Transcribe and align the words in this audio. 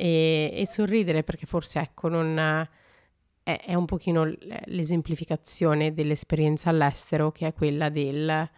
e, 0.00 0.50
e 0.54 0.66
sorridere 0.66 1.22
perché 1.22 1.44
forse 1.44 1.78
ecco 1.78 2.08
non 2.08 2.38
è, 3.42 3.60
è, 3.60 3.74
un 3.74 3.84
pochino 3.84 4.24
l'esemplificazione 4.64 5.92
dell'esperienza 5.92 6.70
all'estero 6.70 7.30
che 7.30 7.48
è 7.48 7.52
quella 7.52 7.90
del 7.90 8.48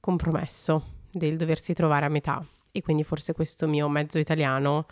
compromesso, 0.00 0.86
del 1.12 1.36
doversi 1.36 1.72
trovare 1.72 2.06
a 2.06 2.08
metà 2.08 2.44
e 2.72 2.82
quindi 2.82 3.04
forse 3.04 3.32
questo 3.32 3.68
mio 3.68 3.88
mezzo 3.88 4.18
italiano 4.18 4.86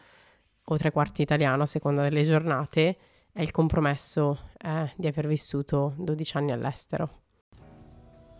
o 0.62 0.76
tre 0.76 0.92
quarti 0.92 1.22
italiano 1.22 1.64
a 1.64 1.66
seconda 1.66 2.02
delle 2.02 2.22
giornate 2.22 2.96
è 3.32 3.42
il 3.42 3.50
compromesso 3.50 4.50
eh, 4.58 4.92
di 4.94 5.08
aver 5.08 5.26
vissuto 5.26 5.94
12 5.96 6.36
anni 6.36 6.52
all'estero. 6.52 7.22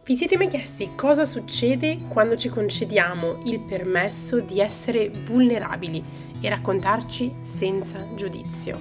Vi 0.02 0.16
siete 0.16 0.38
mai 0.38 0.48
chiesti 0.48 0.92
cosa 0.96 1.26
succede 1.26 1.98
quando 2.08 2.34
ci 2.34 2.48
concediamo 2.48 3.42
il 3.44 3.60
permesso 3.60 4.40
di 4.40 4.58
essere 4.58 5.10
vulnerabili 5.10 6.02
e 6.40 6.48
raccontarci 6.48 7.36
senza 7.42 8.14
giudizio? 8.14 8.78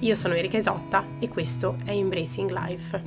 Io 0.00 0.14
sono 0.16 0.34
Erika 0.34 0.56
Isotta 0.56 1.04
e 1.20 1.28
questo 1.28 1.78
è 1.84 1.92
Embracing 1.92 2.50
Life. 2.50 3.02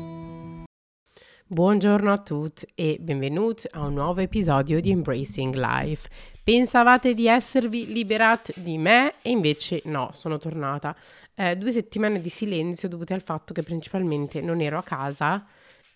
Buongiorno 1.45 2.09
a 2.09 2.17
tutti 2.19 2.65
e 2.73 2.97
benvenuti 3.01 3.67
a 3.71 3.85
un 3.85 3.95
nuovo 3.95 4.21
episodio 4.21 4.79
di 4.79 4.89
Embracing 4.89 5.55
Life. 5.55 6.07
Pensavate 6.41 7.13
di 7.13 7.27
esservi 7.27 7.91
liberati 7.91 8.53
di 8.55 8.77
me 8.77 9.15
e 9.21 9.29
invece 9.31 9.81
no, 9.85 10.11
sono 10.13 10.37
tornata. 10.37 10.95
Eh, 11.35 11.57
due 11.57 11.71
settimane 11.71 12.21
di 12.21 12.29
silenzio 12.29 12.87
dovute 12.87 13.13
al 13.13 13.23
fatto 13.23 13.53
che 13.53 13.61
principalmente 13.61 14.39
non 14.39 14.61
ero 14.61 14.77
a 14.77 14.83
casa 14.83 15.45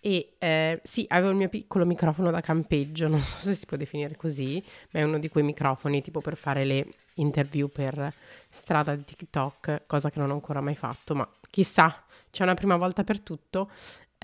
e 0.05 0.33
eh, 0.37 0.81
sì, 0.83 1.05
avevo 1.07 1.29
il 1.29 1.37
mio 1.37 1.47
piccolo 1.47 1.85
microfono 1.85 2.29
da 2.29 2.41
campeggio, 2.41 3.07
non 3.09 3.21
so 3.21 3.39
se 3.39 3.55
si 3.55 3.65
può 3.65 3.77
definire 3.77 4.17
così, 4.17 4.61
ma 4.91 4.99
è 4.99 5.03
uno 5.03 5.17
di 5.17 5.29
quei 5.29 5.45
microfoni 5.45 6.01
tipo 6.01 6.19
per 6.19 6.35
fare 6.35 6.65
le 6.65 6.87
interview 7.15 7.69
per 7.69 8.13
strada 8.49 8.97
di 8.97 9.05
TikTok, 9.05 9.83
cosa 9.87 10.09
che 10.09 10.19
non 10.19 10.29
ho 10.29 10.33
ancora 10.33 10.59
mai 10.59 10.75
fatto, 10.75 11.15
ma 11.15 11.25
chissà, 11.49 12.03
c'è 12.31 12.43
una 12.43 12.53
prima 12.53 12.75
volta 12.75 13.05
per 13.05 13.21
tutto. 13.21 13.71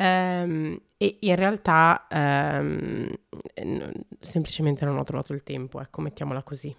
Um, 0.02 0.78
e 0.98 1.18
in 1.22 1.36
realtà 1.36 2.08
um, 2.12 3.10
semplicemente 4.20 4.84
non 4.84 4.98
ho 4.98 5.04
trovato 5.04 5.32
il 5.32 5.44
tempo, 5.44 5.80
ecco, 5.80 6.02
mettiamola 6.02 6.44
così. 6.44 6.76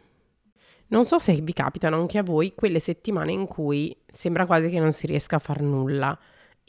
Non 0.89 1.07
so 1.07 1.19
se 1.19 1.33
vi 1.35 1.55
capitano 1.55 1.97
anche 1.97 2.19
a 2.19 2.23
voi 2.23 2.55
quelle 2.55 2.81
settimane 2.81 3.33
in 3.33 3.47
cui 3.47 3.97
sembra 4.13 4.45
quasi 4.45 4.69
che 4.69 4.79
non 4.79 4.93
si 4.93 5.07
riesca 5.07 5.37
a 5.37 5.39
far 5.39 5.63
nulla 5.63 6.19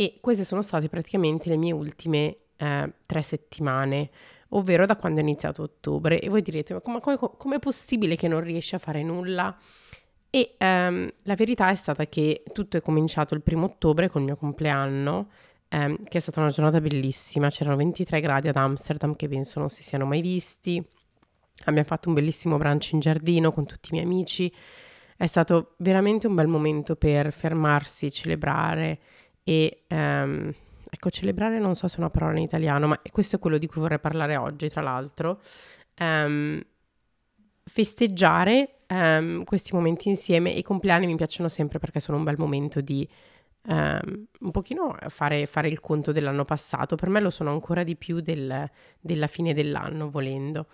e 0.02 0.18
queste 0.20 0.44
sono 0.44 0.64
state 0.64 0.90
praticamente 0.90 1.48
le 1.48 1.58
mie 1.58 1.72
ultime 1.74 2.38
eh, 2.58 2.92
tre 3.06 3.22
settimane, 3.22 4.10
ovvero 4.50 4.88
da 4.88 4.96
quando 4.96 5.20
è 5.20 5.22
iniziato 5.22 5.62
ottobre. 5.62 6.20
E 6.20 6.28
voi 6.28 6.42
direte, 6.42 6.74
ma 6.74 7.00
come, 7.00 7.56
è 7.56 7.60
possibile 7.60 8.16
che 8.16 8.28
non 8.28 8.42
riesci 8.42 8.74
a 8.74 8.80
fare 8.80 9.04
nulla? 9.04 9.56
E 10.32 10.56
ehm, 10.58 11.08
la 11.22 11.36
verità 11.36 11.70
è 11.70 11.76
stata 11.76 12.08
che 12.08 12.42
tutto 12.52 12.78
è 12.78 12.82
cominciato 12.82 13.36
il 13.36 13.44
primo 13.44 13.66
ottobre 13.66 14.10
col 14.10 14.24
mio 14.24 14.36
compleanno, 14.38 15.30
ehm, 15.70 16.06
che 16.06 16.18
è 16.18 16.22
stata 16.22 16.40
una 16.40 16.50
giornata 16.50 16.82
bellissima. 16.82 17.50
C'erano 17.50 17.76
23 17.76 18.22
gradi 18.22 18.48
ad 18.48 18.56
Amsterdam 18.56 19.16
che 19.16 19.28
penso 19.28 19.60
non 19.60 19.70
si 19.70 19.84
siano 19.84 20.06
mai 20.06 20.22
visti. 20.22 20.84
Abbiamo 21.66 21.88
fatto 21.88 22.08
un 22.10 22.16
bellissimo 22.16 22.58
brunch 22.58 22.94
in 22.94 23.02
giardino 23.02 23.52
con 23.52 23.68
tutti 23.68 23.90
i 23.90 23.92
miei 23.92 24.06
amici. 24.06 24.52
È 25.16 25.28
stato 25.28 25.76
veramente 25.78 26.26
un 26.26 26.34
bel 26.34 26.48
momento 26.48 26.96
per 26.96 27.32
fermarsi, 27.32 28.12
celebrare 28.12 29.00
e 29.44 29.84
um, 29.90 30.54
ecco 30.90 31.10
celebrare 31.10 31.60
non 31.60 31.76
so 31.76 31.88
se 31.88 31.98
è 31.98 32.00
una 32.00 32.10
parola 32.10 32.38
in 32.38 32.44
italiano 32.44 32.88
ma 32.88 33.00
questo 33.12 33.38
è 33.38 33.40
quello 33.40 33.58
di 33.58 33.68
cui 33.68 33.82
vorrei 33.82 34.00
parlare 34.00 34.36
oggi 34.38 34.70
tra 34.70 34.82
l'altro. 34.82 35.40
Um, 36.00 36.62
festeggiare 37.64 38.82
um, 38.90 39.44
questi 39.44 39.74
momenti 39.74 40.10
insieme. 40.10 40.50
I 40.50 40.64
compleanni 40.64 41.06
mi 41.06 41.16
piacciono 41.16 41.48
sempre 41.48 41.80
perché 41.80 42.00
sono 42.00 42.18
un 42.18 42.24
bel 42.24 42.38
momento 42.38 42.82
di 42.82 43.08
um, 43.68 44.26
un 44.40 44.52
pochino 44.52 44.98
fare, 45.08 45.46
fare, 45.46 45.68
il 45.68 45.80
conto 45.80 46.12
dell'anno 46.12 46.46
passato. 46.46 46.96
Per 46.96 47.10
me 47.10 47.20
lo 47.20 47.30
sono 47.30 47.52
ancora 47.52 47.84
di 47.84 47.96
più 47.96 48.20
del, 48.20 48.70
della 49.00 49.28
fine 49.28 49.54
dell'anno 49.54 50.10
volendo. 50.10 50.68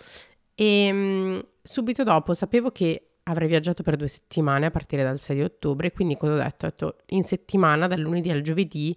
E 0.55 0.89
um, 0.91 1.43
subito 1.61 2.03
dopo 2.03 2.33
sapevo 2.33 2.71
che 2.71 3.06
avrei 3.27 3.47
viaggiato 3.47 3.83
per 3.83 3.95
due 3.95 4.07
settimane 4.07 4.65
a 4.65 4.71
partire 4.71 5.03
dal 5.03 5.19
6 5.19 5.35
di 5.35 5.41
ottobre, 5.43 5.91
quindi 5.91 6.17
cosa 6.17 6.33
ho 6.33 6.37
detto? 6.37 6.65
Ho 6.65 6.69
detto 6.69 6.95
in 7.07 7.23
settimana, 7.23 7.87
dal 7.87 7.99
lunedì 7.99 8.29
al 8.29 8.41
giovedì, 8.41 8.95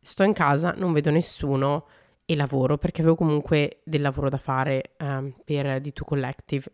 sto 0.00 0.22
in 0.22 0.32
casa, 0.32 0.74
non 0.76 0.92
vedo 0.92 1.10
nessuno 1.10 1.86
e 2.24 2.36
lavoro, 2.36 2.78
perché 2.78 3.00
avevo 3.00 3.16
comunque 3.16 3.80
del 3.84 4.00
lavoro 4.00 4.28
da 4.28 4.38
fare 4.38 4.94
um, 4.98 5.32
per 5.44 5.66
D2 5.80 6.04
Collective. 6.04 6.64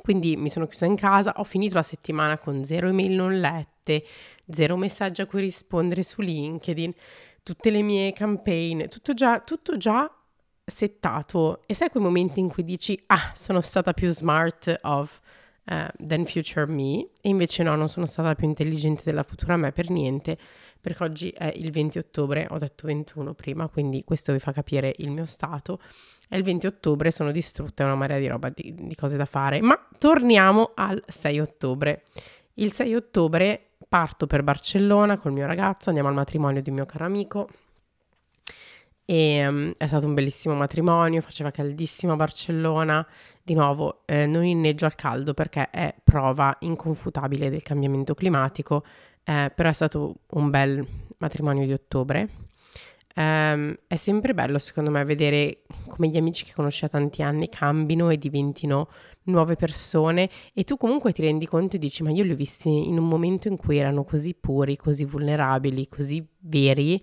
Quindi 0.00 0.36
mi 0.36 0.48
sono 0.48 0.66
chiusa 0.66 0.86
in 0.86 0.94
casa, 0.94 1.34
ho 1.36 1.44
finito 1.44 1.74
la 1.74 1.82
settimana 1.82 2.38
con 2.38 2.64
zero 2.64 2.88
email 2.88 3.10
non 3.10 3.38
lette, 3.38 4.04
zero 4.48 4.76
messaggi 4.76 5.20
a 5.20 5.26
cui 5.26 5.40
rispondere 5.40 6.02
su 6.02 6.20
LinkedIn, 6.22 6.94
tutte 7.42 7.70
le 7.70 7.82
mie 7.82 8.12
campaign, 8.12 8.86
tutto 8.86 9.12
già, 9.12 9.40
tutto 9.40 9.76
già 9.76 10.10
settato. 10.64 11.62
E 11.66 11.74
sai 11.74 11.90
quei 11.90 12.02
momenti 12.02 12.38
in 12.38 12.48
cui 12.48 12.62
dici, 12.62 13.00
ah, 13.06 13.32
sono 13.34 13.60
stata 13.60 13.92
più 13.92 14.08
smart 14.08 14.78
of 14.82 15.20
uh, 15.70 15.86
than 16.04 16.26
future 16.26 16.66
me 16.66 17.08
e 17.20 17.28
invece 17.28 17.62
no, 17.62 17.74
non 17.74 17.88
sono 17.88 18.06
stata 18.06 18.34
più 18.34 18.46
intelligente 18.46 19.02
della 19.04 19.22
futura 19.22 19.56
me 19.56 19.72
per 19.72 19.88
niente 19.90 20.36
perché 20.80 21.02
oggi 21.04 21.28
è 21.30 21.52
il 21.56 21.70
20 21.70 21.98
ottobre, 21.98 22.46
ho 22.50 22.58
detto 22.58 22.86
21 22.86 23.34
prima, 23.34 23.68
quindi 23.68 24.02
questo 24.02 24.32
vi 24.32 24.38
fa 24.38 24.52
capire 24.52 24.94
il 24.98 25.10
mio 25.10 25.26
stato. 25.26 25.78
È 26.26 26.36
il 26.36 26.42
20 26.42 26.66
ottobre, 26.66 27.10
sono 27.10 27.32
distrutta, 27.32 27.82
è 27.82 27.86
una 27.86 27.96
marea 27.96 28.18
di 28.18 28.26
roba, 28.26 28.48
di, 28.48 28.74
di 28.74 28.94
cose 28.94 29.16
da 29.16 29.26
fare, 29.26 29.60
ma 29.60 29.78
torniamo 29.98 30.70
al 30.74 31.02
6 31.06 31.40
ottobre. 31.40 32.04
Il 32.54 32.72
6 32.72 32.94
ottobre 32.94 33.62
parto 33.88 34.26
per 34.26 34.42
Barcellona 34.42 35.18
col 35.18 35.32
mio 35.32 35.46
ragazzo, 35.46 35.88
andiamo 35.88 36.08
al 36.08 36.14
matrimonio 36.14 36.62
di 36.62 36.70
un 36.70 36.76
mio 36.76 36.86
caro 36.86 37.04
amico 37.04 37.48
e 39.10 39.44
um, 39.44 39.72
è 39.76 39.88
stato 39.88 40.06
un 40.06 40.14
bellissimo 40.14 40.54
matrimonio, 40.54 41.20
faceva 41.20 41.50
caldissimo 41.50 42.12
a 42.12 42.16
Barcellona, 42.16 43.04
di 43.42 43.54
nuovo 43.54 44.02
eh, 44.06 44.24
non 44.26 44.44
inneggio 44.44 44.84
al 44.84 44.94
caldo 44.94 45.34
perché 45.34 45.68
è 45.68 45.92
prova 46.04 46.56
inconfutabile 46.60 47.50
del 47.50 47.62
cambiamento 47.62 48.14
climatico, 48.14 48.84
eh, 49.24 49.50
però 49.52 49.68
è 49.68 49.72
stato 49.72 50.18
un 50.34 50.48
bel 50.50 50.86
matrimonio 51.18 51.66
di 51.66 51.72
ottobre. 51.72 52.28
Um, 53.16 53.74
è 53.88 53.96
sempre 53.96 54.32
bello 54.32 54.60
secondo 54.60 54.92
me 54.92 55.02
vedere 55.02 55.62
come 55.88 56.06
gli 56.06 56.16
amici 56.16 56.44
che 56.44 56.52
conosci 56.54 56.82
da 56.82 56.90
tanti 56.90 57.22
anni 57.22 57.48
cambino 57.48 58.08
e 58.10 58.16
diventino 58.16 58.88
nuove 59.24 59.56
persone 59.56 60.30
e 60.54 60.62
tu 60.62 60.76
comunque 60.76 61.10
ti 61.10 61.22
rendi 61.22 61.44
conto 61.46 61.74
e 61.74 61.80
dici 61.80 62.04
ma 62.04 62.10
io 62.12 62.22
li 62.22 62.30
ho 62.30 62.36
visti 62.36 62.86
in 62.88 62.96
un 62.96 63.08
momento 63.08 63.48
in 63.48 63.56
cui 63.56 63.78
erano 63.78 64.04
così 64.04 64.34
puri, 64.34 64.76
così 64.76 65.04
vulnerabili, 65.04 65.88
così 65.88 66.24
veri 66.38 67.02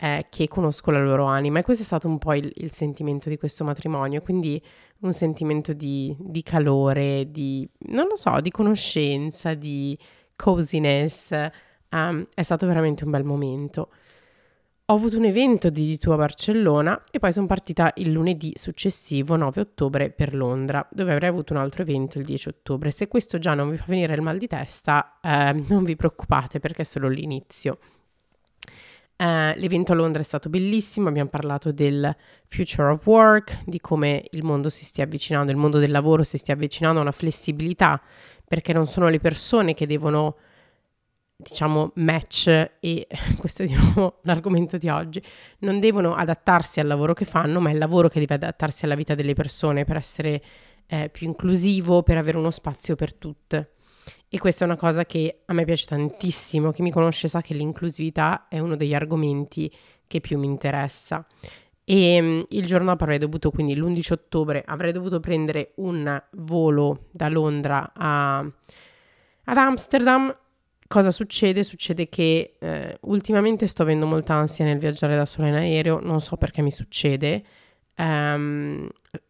eh, 0.00 0.26
che 0.30 0.48
conosco 0.48 0.90
la 0.90 1.02
loro 1.02 1.24
anima 1.24 1.58
e 1.58 1.62
questo 1.62 1.82
è 1.82 1.86
stato 1.86 2.08
un 2.08 2.16
po' 2.16 2.32
il, 2.34 2.50
il 2.56 2.72
sentimento 2.72 3.28
di 3.28 3.36
questo 3.36 3.64
matrimonio, 3.64 4.22
quindi 4.22 4.62
un 5.00 5.12
sentimento 5.12 5.74
di, 5.74 6.16
di, 6.18 6.42
calore, 6.42 7.30
di, 7.30 7.68
non 7.88 8.06
lo 8.08 8.16
so, 8.16 8.40
di 8.40 8.50
conoscenza, 8.50 9.52
di 9.54 9.96
coziness, 10.36 11.30
um, 11.90 12.26
è 12.34 12.42
stato 12.42 12.66
veramente 12.66 13.04
un 13.04 13.10
bel 13.10 13.24
momento. 13.24 13.90
Ho 14.86 14.94
avuto 14.94 15.18
un 15.18 15.24
evento 15.24 15.70
di 15.70 15.96
D2 16.00 16.12
a 16.12 16.16
Barcellona 16.16 17.04
e 17.12 17.18
poi 17.20 17.32
sono 17.32 17.46
partita 17.46 17.92
il 17.96 18.10
lunedì 18.10 18.52
successivo, 18.56 19.36
9 19.36 19.60
ottobre, 19.60 20.10
per 20.10 20.34
Londra, 20.34 20.84
dove 20.90 21.12
avrei 21.12 21.28
avuto 21.28 21.52
un 21.52 21.60
altro 21.60 21.82
evento 21.82 22.18
il 22.18 22.24
10 22.24 22.48
ottobre. 22.48 22.90
Se 22.90 23.06
questo 23.06 23.38
già 23.38 23.54
non 23.54 23.70
vi 23.70 23.76
fa 23.76 23.84
venire 23.86 24.14
il 24.14 24.22
mal 24.22 24.38
di 24.38 24.48
testa, 24.48 25.20
eh, 25.22 25.52
non 25.68 25.84
vi 25.84 25.94
preoccupate 25.94 26.58
perché 26.58 26.82
è 26.82 26.84
solo 26.84 27.06
l'inizio. 27.06 27.78
Uh, 29.20 29.52
l'evento 29.56 29.92
a 29.92 29.94
Londra 29.94 30.22
è 30.22 30.24
stato 30.24 30.48
bellissimo, 30.48 31.10
abbiamo 31.10 31.28
parlato 31.28 31.72
del 31.72 32.16
future 32.46 32.92
of 32.92 33.06
work, 33.06 33.64
di 33.66 33.78
come 33.78 34.24
il 34.30 34.42
mondo 34.42 34.70
si 34.70 34.82
stia 34.82 35.04
avvicinando, 35.04 35.52
il 35.52 35.58
mondo 35.58 35.76
del 35.76 35.90
lavoro 35.90 36.22
si 36.22 36.38
stia 36.38 36.54
avvicinando 36.54 37.00
a 37.00 37.02
una 37.02 37.12
flessibilità, 37.12 38.00
perché 38.48 38.72
non 38.72 38.86
sono 38.86 39.10
le 39.10 39.20
persone 39.20 39.74
che 39.74 39.86
devono, 39.86 40.36
diciamo, 41.36 41.92
match, 41.96 42.46
e 42.80 43.06
questo 43.36 43.64
è 43.64 43.66
di 43.66 43.74
nuovo 43.74 44.20
l'argomento 44.24 44.78
di 44.78 44.88
oggi, 44.88 45.22
non 45.58 45.80
devono 45.80 46.14
adattarsi 46.14 46.80
al 46.80 46.86
lavoro 46.86 47.12
che 47.12 47.26
fanno, 47.26 47.60
ma 47.60 47.68
è 47.68 47.72
il 47.74 47.78
lavoro 47.78 48.08
che 48.08 48.20
deve 48.20 48.36
adattarsi 48.36 48.86
alla 48.86 48.94
vita 48.94 49.14
delle 49.14 49.34
persone 49.34 49.84
per 49.84 49.96
essere 49.96 50.42
eh, 50.86 51.10
più 51.10 51.26
inclusivo, 51.26 52.02
per 52.02 52.16
avere 52.16 52.38
uno 52.38 52.50
spazio 52.50 52.96
per 52.96 53.12
tutte. 53.12 53.72
E 54.32 54.38
questa 54.38 54.62
è 54.62 54.68
una 54.68 54.76
cosa 54.76 55.04
che 55.04 55.40
a 55.44 55.52
me 55.52 55.64
piace 55.64 55.86
tantissimo, 55.86 56.70
chi 56.70 56.82
mi 56.82 56.92
conosce 56.92 57.26
sa 57.26 57.40
che 57.40 57.52
l'inclusività 57.52 58.46
è 58.48 58.60
uno 58.60 58.76
degli 58.76 58.94
argomenti 58.94 59.68
che 60.06 60.20
più 60.20 60.38
mi 60.38 60.46
interessa. 60.46 61.26
E 61.82 62.20
um, 62.20 62.46
il 62.50 62.64
giorno 62.64 62.90
dopo 62.90 63.02
avrei 63.02 63.18
dovuto, 63.18 63.50
quindi 63.50 63.74
l'11 63.74 64.12
ottobre, 64.12 64.62
avrei 64.64 64.92
dovuto 64.92 65.18
prendere 65.18 65.72
un 65.76 66.22
volo 66.34 67.06
da 67.10 67.28
Londra 67.28 67.90
a, 67.92 68.38
ad 68.38 69.56
Amsterdam. 69.56 70.32
Cosa 70.86 71.10
succede? 71.10 71.64
Succede 71.64 72.08
che 72.08 72.54
eh, 72.60 72.98
ultimamente 73.02 73.66
sto 73.66 73.82
avendo 73.82 74.06
molta 74.06 74.34
ansia 74.34 74.64
nel 74.64 74.78
viaggiare 74.78 75.16
da 75.16 75.26
sola 75.26 75.48
in 75.48 75.54
aereo, 75.54 75.98
non 75.98 76.20
so 76.20 76.36
perché 76.36 76.62
mi 76.62 76.70
succede. 76.70 77.42
Um, 78.00 78.88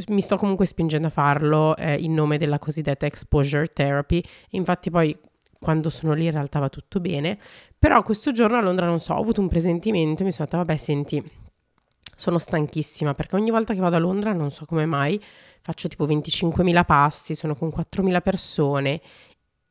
mi 0.09 0.21
sto 0.21 0.37
comunque 0.37 0.65
spingendo 0.65 1.09
a 1.09 1.11
farlo 1.11 1.77
eh, 1.77 1.97
in 1.97 2.15
nome 2.15 2.39
della 2.39 2.61
cosiddetta 2.61 3.05
exposure 3.05 3.67
therapy. 3.67 4.23
Infatti 4.51 4.91
poi 4.91 5.19
quando 5.59 5.91
sono 5.91 6.13
lì 6.13 6.27
in 6.27 6.31
realtà 6.31 6.61
va 6.61 6.69
tutto 6.69 7.01
bene, 7.01 7.37
però 7.77 8.03
questo 8.03 8.31
giorno 8.31 8.57
a 8.57 8.61
Londra 8.61 8.87
non 8.87 9.01
so, 9.01 9.15
ho 9.15 9.21
avuto 9.21 9.41
un 9.41 9.49
presentimento 9.49 10.23
e 10.23 10.25
mi 10.25 10.33
sono 10.33 10.45
detta 10.45 10.59
vabbè 10.59 10.77
senti, 10.77 11.23
sono 12.17 12.39
stanchissima 12.39 13.15
perché 13.15 13.35
ogni 13.35 13.51
volta 13.51 13.75
che 13.75 13.81
vado 13.81 13.97
a 13.97 13.99
Londra 13.99 14.33
non 14.33 14.51
so 14.51 14.65
come 14.67 14.87
mai 14.87 15.21
faccio 15.61 15.89
tipo 15.89 16.07
25.000 16.07 16.85
passi, 16.85 17.35
sono 17.35 17.57
con 17.57 17.69
4.000 17.69 18.23
persone 18.23 19.01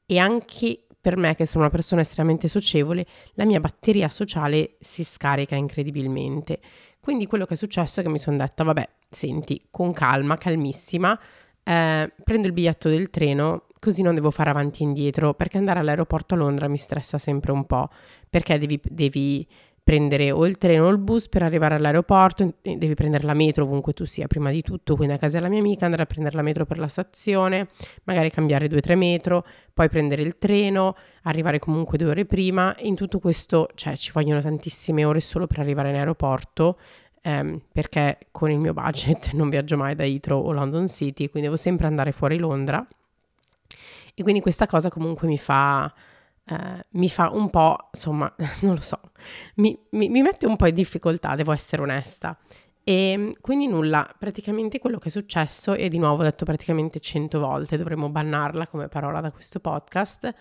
e 0.06 0.18
anche 0.18 0.84
per 1.00 1.16
me 1.16 1.34
che 1.36 1.46
sono 1.46 1.64
una 1.64 1.72
persona 1.72 2.02
estremamente 2.02 2.48
socievole, 2.48 3.06
la 3.34 3.46
mia 3.46 3.60
batteria 3.60 4.10
sociale 4.10 4.76
si 4.80 5.04
scarica 5.04 5.56
incredibilmente. 5.56 6.60
Quindi 7.10 7.26
quello 7.26 7.48
che 7.48 7.56
è 7.56 7.58
successo 7.58 8.02
è 8.02 8.04
che 8.04 8.10
mi 8.10 8.20
sono 8.20 8.38
detta, 8.38 8.64
vabbè, 8.64 8.88
senti, 9.10 9.60
con 9.72 9.94
calma, 9.94 10.38
calmissima, 10.38 11.20
eh, 11.64 12.14
prendo 12.24 12.46
il 12.46 12.54
biglietto 12.54 12.88
del 12.88 13.10
treno, 13.10 13.66
così 13.80 14.04
non 14.04 14.14
devo 14.14 14.30
fare 14.30 14.52
avanti 14.52 14.84
e 14.84 14.86
indietro, 14.86 15.34
perché 15.34 15.58
andare 15.58 15.80
all'aeroporto 15.80 16.36
a 16.36 16.38
Londra 16.38 16.68
mi 16.68 16.78
stressa 16.78 17.18
sempre 17.18 17.52
un 17.52 17.66
po', 17.66 17.90
perché 18.30 18.60
devi, 18.60 18.80
devi 18.84 19.48
prendere 19.90 20.30
o 20.30 20.46
il 20.46 20.60
treno 20.60 20.86
o 20.86 20.90
il 20.90 21.00
bus 21.00 21.30
per 21.30 21.42
arrivare 21.42 21.74
all'aeroporto, 21.74 22.54
devi 22.62 22.94
prendere 22.94 23.26
la 23.26 23.34
metro 23.34 23.64
ovunque 23.64 23.92
tu 23.92 24.06
sia 24.06 24.28
prima 24.28 24.52
di 24.52 24.62
tutto, 24.62 24.96
quindi 24.96 25.16
a 25.16 25.18
casa 25.18 25.38
della 25.38 25.50
mia 25.50 25.58
amica 25.58 25.86
andare 25.86 26.04
a 26.04 26.06
prendere 26.06 26.36
la 26.36 26.44
metro 26.44 26.64
per 26.64 26.78
la 26.78 26.88
stazione, 26.88 27.70
magari 28.04 28.30
cambiare 28.30 28.68
due 28.68 28.78
o 28.78 28.82
tre 28.82 28.94
metro, 28.94 29.44
poi 29.74 29.90
prendere 29.90 30.22
il 30.22 30.38
treno, 30.38 30.96
arrivare 31.24 31.58
comunque 31.58 31.98
due 31.98 32.10
ore 32.10 32.26
prima, 32.26 32.76
in 32.82 32.94
tutto 32.94 33.18
questo 33.18 33.68
cioè, 33.74 33.96
ci 33.96 34.12
vogliono 34.14 34.42
tantissime 34.42 35.06
ore 35.06 35.22
solo 35.22 35.48
per 35.48 35.58
arrivare 35.58 35.90
in 35.90 35.96
aeroporto, 35.96 36.78
ehm, 37.24 37.60
perché 37.72 38.20
con 38.30 38.52
il 38.52 38.60
mio 38.60 38.74
budget 38.74 39.32
non 39.34 39.50
viaggio 39.50 39.76
mai 39.76 39.96
da 39.96 40.06
Heathrow 40.06 40.46
o 40.46 40.52
London 40.52 40.88
City, 40.88 41.30
quindi 41.30 41.48
devo 41.50 41.58
sempre 41.58 41.88
andare 41.88 42.12
fuori 42.12 42.38
Londra. 42.38 42.88
E 44.14 44.22
quindi 44.22 44.40
questa 44.40 44.68
cosa 44.68 44.90
comunque 44.90 45.28
mi 45.28 45.40
fa 45.40 45.92
eh, 46.50 46.86
mi 46.92 47.10
fa 47.10 47.30
un 47.30 47.50
po', 47.50 47.90
insomma, 47.94 48.34
non 48.62 48.76
lo 48.76 48.82
so, 48.82 49.00
mi, 49.56 49.78
mi, 49.92 50.10
mi 50.10 50.22
mette 50.22 50.46
un 50.46 50.56
po' 50.56 50.68
in 50.68 50.76
difficoltà, 50.76 51.36
devo 51.36 51.52
essere 51.52 51.82
onesta. 51.82 52.38
E 52.84 53.36
quindi 53.42 53.68
nulla, 53.68 54.12
praticamente 54.18 54.80
quello 54.80 54.98
che 54.98 55.10
è 55.10 55.12
successo, 55.12 55.76
e 55.76 55.90
di 55.90 56.00
nuovo 56.00 56.22
ho 56.22 56.24
detto 56.24 56.44
praticamente 56.46 57.00
cento 57.00 57.40
volte, 57.40 57.78
dovremmo 57.78 58.10
bannarla 58.10 58.68
come 58.68 58.88
parola 58.88 59.22
da 59.22 59.32
questo 59.32 59.60
podcast, 59.60 60.34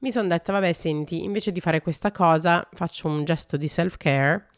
mi 0.00 0.10
sono 0.10 0.28
detta, 0.28 0.52
vabbè, 0.52 0.72
senti, 0.74 1.24
invece 1.24 1.50
di 1.50 1.60
fare 1.60 1.80
questa 1.80 2.10
cosa, 2.10 2.68
faccio 2.72 3.08
un 3.08 3.24
gesto 3.24 3.56
di 3.56 3.68
self-care 3.68 4.48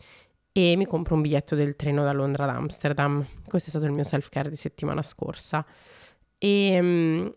e 0.50 0.74
mi 0.76 0.86
compro 0.86 1.14
un 1.14 1.20
biglietto 1.20 1.54
del 1.54 1.76
treno 1.76 2.02
da 2.02 2.10
Londra 2.10 2.44
ad 2.44 2.50
Amsterdam. 2.50 3.24
Questo 3.46 3.68
è 3.68 3.70
stato 3.70 3.86
il 3.86 3.92
mio 3.92 4.02
self-care 4.02 4.48
di 4.48 4.56
settimana 4.56 5.02
scorsa. 5.02 5.64
E 6.36 7.32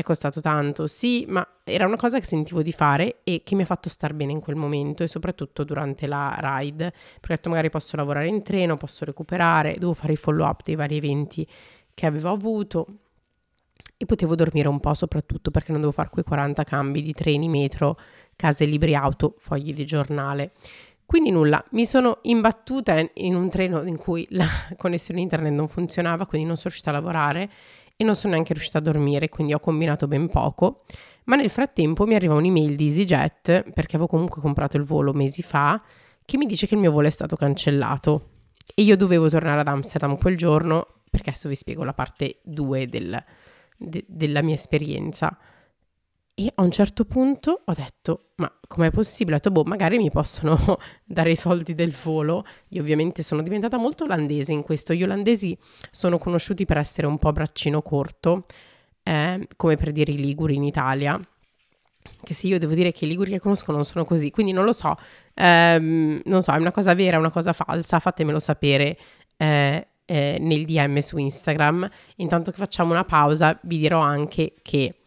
è 0.00 0.02
costato 0.02 0.40
tanto, 0.40 0.86
sì, 0.86 1.24
ma 1.28 1.46
era 1.64 1.86
una 1.86 1.96
cosa 1.96 2.18
che 2.18 2.24
sentivo 2.24 2.62
di 2.62 2.72
fare 2.72 3.20
e 3.24 3.42
che 3.44 3.54
mi 3.54 3.62
ha 3.62 3.66
fatto 3.66 3.88
star 3.88 4.14
bene 4.14 4.32
in 4.32 4.40
quel 4.40 4.56
momento 4.56 5.02
e 5.02 5.08
soprattutto 5.08 5.64
durante 5.64 6.06
la 6.06 6.36
ride, 6.40 6.90
perché 6.90 7.32
ho 7.32 7.36
detto 7.36 7.48
magari 7.48 7.70
posso 7.70 7.96
lavorare 7.96 8.28
in 8.28 8.42
treno, 8.42 8.76
posso 8.76 9.04
recuperare, 9.04 9.76
devo 9.78 9.94
fare 9.94 10.14
i 10.14 10.16
follow 10.16 10.46
up 10.46 10.62
dei 10.62 10.74
vari 10.74 10.96
eventi 10.96 11.46
che 11.94 12.06
avevo 12.06 12.30
avuto 12.30 12.86
e 13.96 14.06
potevo 14.06 14.34
dormire 14.34 14.68
un 14.68 14.80
po' 14.80 14.94
soprattutto 14.94 15.50
perché 15.50 15.72
non 15.72 15.80
devo 15.80 15.92
fare 15.92 16.08
quei 16.08 16.24
40 16.24 16.64
cambi 16.64 17.02
di 17.02 17.12
treni, 17.12 17.48
metro, 17.48 17.98
case 18.34 18.64
libri 18.64 18.94
auto, 18.94 19.34
fogli 19.38 19.74
di 19.74 19.84
giornale. 19.84 20.52
Quindi 21.04 21.30
nulla, 21.30 21.62
mi 21.72 21.84
sono 21.84 22.18
imbattuta 22.22 22.96
in 23.14 23.34
un 23.34 23.50
treno 23.50 23.82
in 23.82 23.96
cui 23.96 24.26
la 24.30 24.46
connessione 24.78 25.20
internet 25.20 25.52
non 25.52 25.68
funzionava, 25.68 26.24
quindi 26.24 26.46
non 26.46 26.56
sono 26.56 26.68
riuscita 26.68 26.90
a 26.90 26.94
lavorare 26.94 27.50
e 28.00 28.04
non 28.04 28.16
sono 28.16 28.32
neanche 28.32 28.54
riuscita 28.54 28.78
a 28.78 28.80
dormire, 28.80 29.28
quindi 29.28 29.52
ho 29.52 29.60
combinato 29.60 30.08
ben 30.08 30.30
poco. 30.30 30.84
Ma 31.24 31.36
nel 31.36 31.50
frattempo 31.50 32.06
mi 32.06 32.14
arriva 32.14 32.32
un'email 32.32 32.74
di 32.74 32.86
EasyJet, 32.86 33.72
perché 33.74 33.96
avevo 33.96 34.06
comunque 34.06 34.40
comprato 34.40 34.78
il 34.78 34.84
volo 34.84 35.12
mesi 35.12 35.42
fa, 35.42 35.82
che 36.24 36.38
mi 36.38 36.46
dice 36.46 36.66
che 36.66 36.76
il 36.76 36.80
mio 36.80 36.92
volo 36.92 37.08
è 37.08 37.10
stato 37.10 37.36
cancellato. 37.36 38.28
E 38.74 38.84
io 38.84 38.96
dovevo 38.96 39.28
tornare 39.28 39.60
ad 39.60 39.68
Amsterdam 39.68 40.16
quel 40.16 40.38
giorno, 40.38 40.86
perché 41.10 41.28
adesso 41.28 41.50
vi 41.50 41.54
spiego 41.54 41.84
la 41.84 41.92
parte 41.92 42.38
2 42.42 42.88
del, 42.88 43.22
de, 43.76 44.02
della 44.08 44.40
mia 44.40 44.54
esperienza. 44.54 45.36
E 46.40 46.50
a 46.54 46.62
un 46.62 46.70
certo 46.70 47.04
punto 47.04 47.60
ho 47.66 47.74
detto, 47.74 48.30
ma 48.36 48.50
com'è 48.66 48.90
possibile? 48.90 49.36
Ho 49.36 49.38
detto, 49.38 49.50
boh, 49.50 49.64
magari 49.64 49.98
mi 49.98 50.10
possono 50.10 50.56
dare 51.04 51.32
i 51.32 51.36
soldi 51.36 51.74
del 51.74 51.94
volo. 52.02 52.46
Io 52.68 52.80
ovviamente 52.80 53.22
sono 53.22 53.42
diventata 53.42 53.76
molto 53.76 54.04
olandese 54.04 54.50
in 54.50 54.62
questo. 54.62 54.94
Gli 54.94 55.02
olandesi 55.02 55.54
sono 55.90 56.16
conosciuti 56.16 56.64
per 56.64 56.78
essere 56.78 57.06
un 57.06 57.18
po' 57.18 57.30
braccino 57.32 57.82
corto, 57.82 58.46
eh, 59.02 59.46
come 59.54 59.76
per 59.76 59.92
dire 59.92 60.12
i 60.12 60.16
liguri 60.16 60.54
in 60.54 60.62
Italia. 60.62 61.20
Che 62.22 62.32
se 62.32 62.46
io 62.46 62.58
devo 62.58 62.72
dire 62.72 62.90
che 62.90 63.04
i 63.04 63.08
liguri 63.08 63.32
che 63.32 63.38
conosco 63.38 63.70
non 63.70 63.84
sono 63.84 64.06
così, 64.06 64.30
quindi 64.30 64.52
non 64.52 64.64
lo 64.64 64.72
so, 64.72 64.96
ehm, 65.34 66.22
non 66.24 66.42
so, 66.42 66.52
è 66.52 66.56
una 66.56 66.70
cosa 66.70 66.94
vera, 66.94 67.16
è 67.16 67.18
una 67.18 67.30
cosa 67.30 67.52
falsa, 67.52 67.98
fatemelo 67.98 68.40
sapere 68.40 68.96
eh, 69.36 69.88
eh, 70.06 70.38
nel 70.40 70.64
DM 70.64 71.00
su 71.00 71.18
Instagram. 71.18 71.86
Intanto 72.16 72.50
che 72.50 72.56
facciamo 72.56 72.92
una 72.92 73.04
pausa, 73.04 73.58
vi 73.64 73.76
dirò 73.76 74.00
anche 74.00 74.54
che 74.62 74.99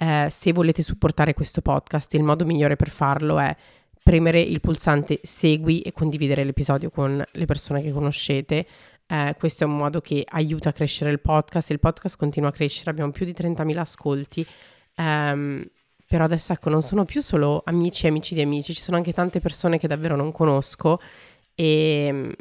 eh, 0.00 0.28
se 0.30 0.52
volete 0.52 0.80
supportare 0.80 1.34
questo 1.34 1.60
podcast, 1.60 2.14
il 2.14 2.22
modo 2.22 2.46
migliore 2.46 2.74
per 2.74 2.88
farlo 2.88 3.38
è 3.38 3.54
premere 4.02 4.40
il 4.40 4.58
pulsante 4.60 5.20
segui 5.22 5.82
e 5.82 5.92
condividere 5.92 6.42
l'episodio 6.42 6.88
con 6.90 7.22
le 7.30 7.44
persone 7.44 7.82
che 7.82 7.92
conoscete. 7.92 8.66
Eh, 9.06 9.36
questo 9.38 9.64
è 9.64 9.66
un 9.66 9.76
modo 9.76 10.00
che 10.00 10.24
aiuta 10.26 10.70
a 10.70 10.72
crescere 10.72 11.10
il 11.10 11.20
podcast. 11.20 11.68
Il 11.70 11.80
podcast 11.80 12.16
continua 12.16 12.48
a 12.48 12.52
crescere, 12.52 12.90
abbiamo 12.90 13.10
più 13.12 13.26
di 13.26 13.34
30.000 13.36 13.76
ascolti. 13.76 14.46
Um, 14.96 15.62
però 16.06 16.24
adesso 16.24 16.54
ecco, 16.54 16.70
non 16.70 16.80
sono 16.80 17.04
più 17.04 17.20
solo 17.20 17.62
amici 17.66 18.06
e 18.06 18.08
amici 18.08 18.34
di 18.34 18.40
amici, 18.40 18.72
ci 18.72 18.80
sono 18.80 18.96
anche 18.96 19.12
tante 19.12 19.38
persone 19.38 19.76
che 19.76 19.86
davvero 19.86 20.16
non 20.16 20.32
conosco 20.32 20.98
e, 21.54 22.36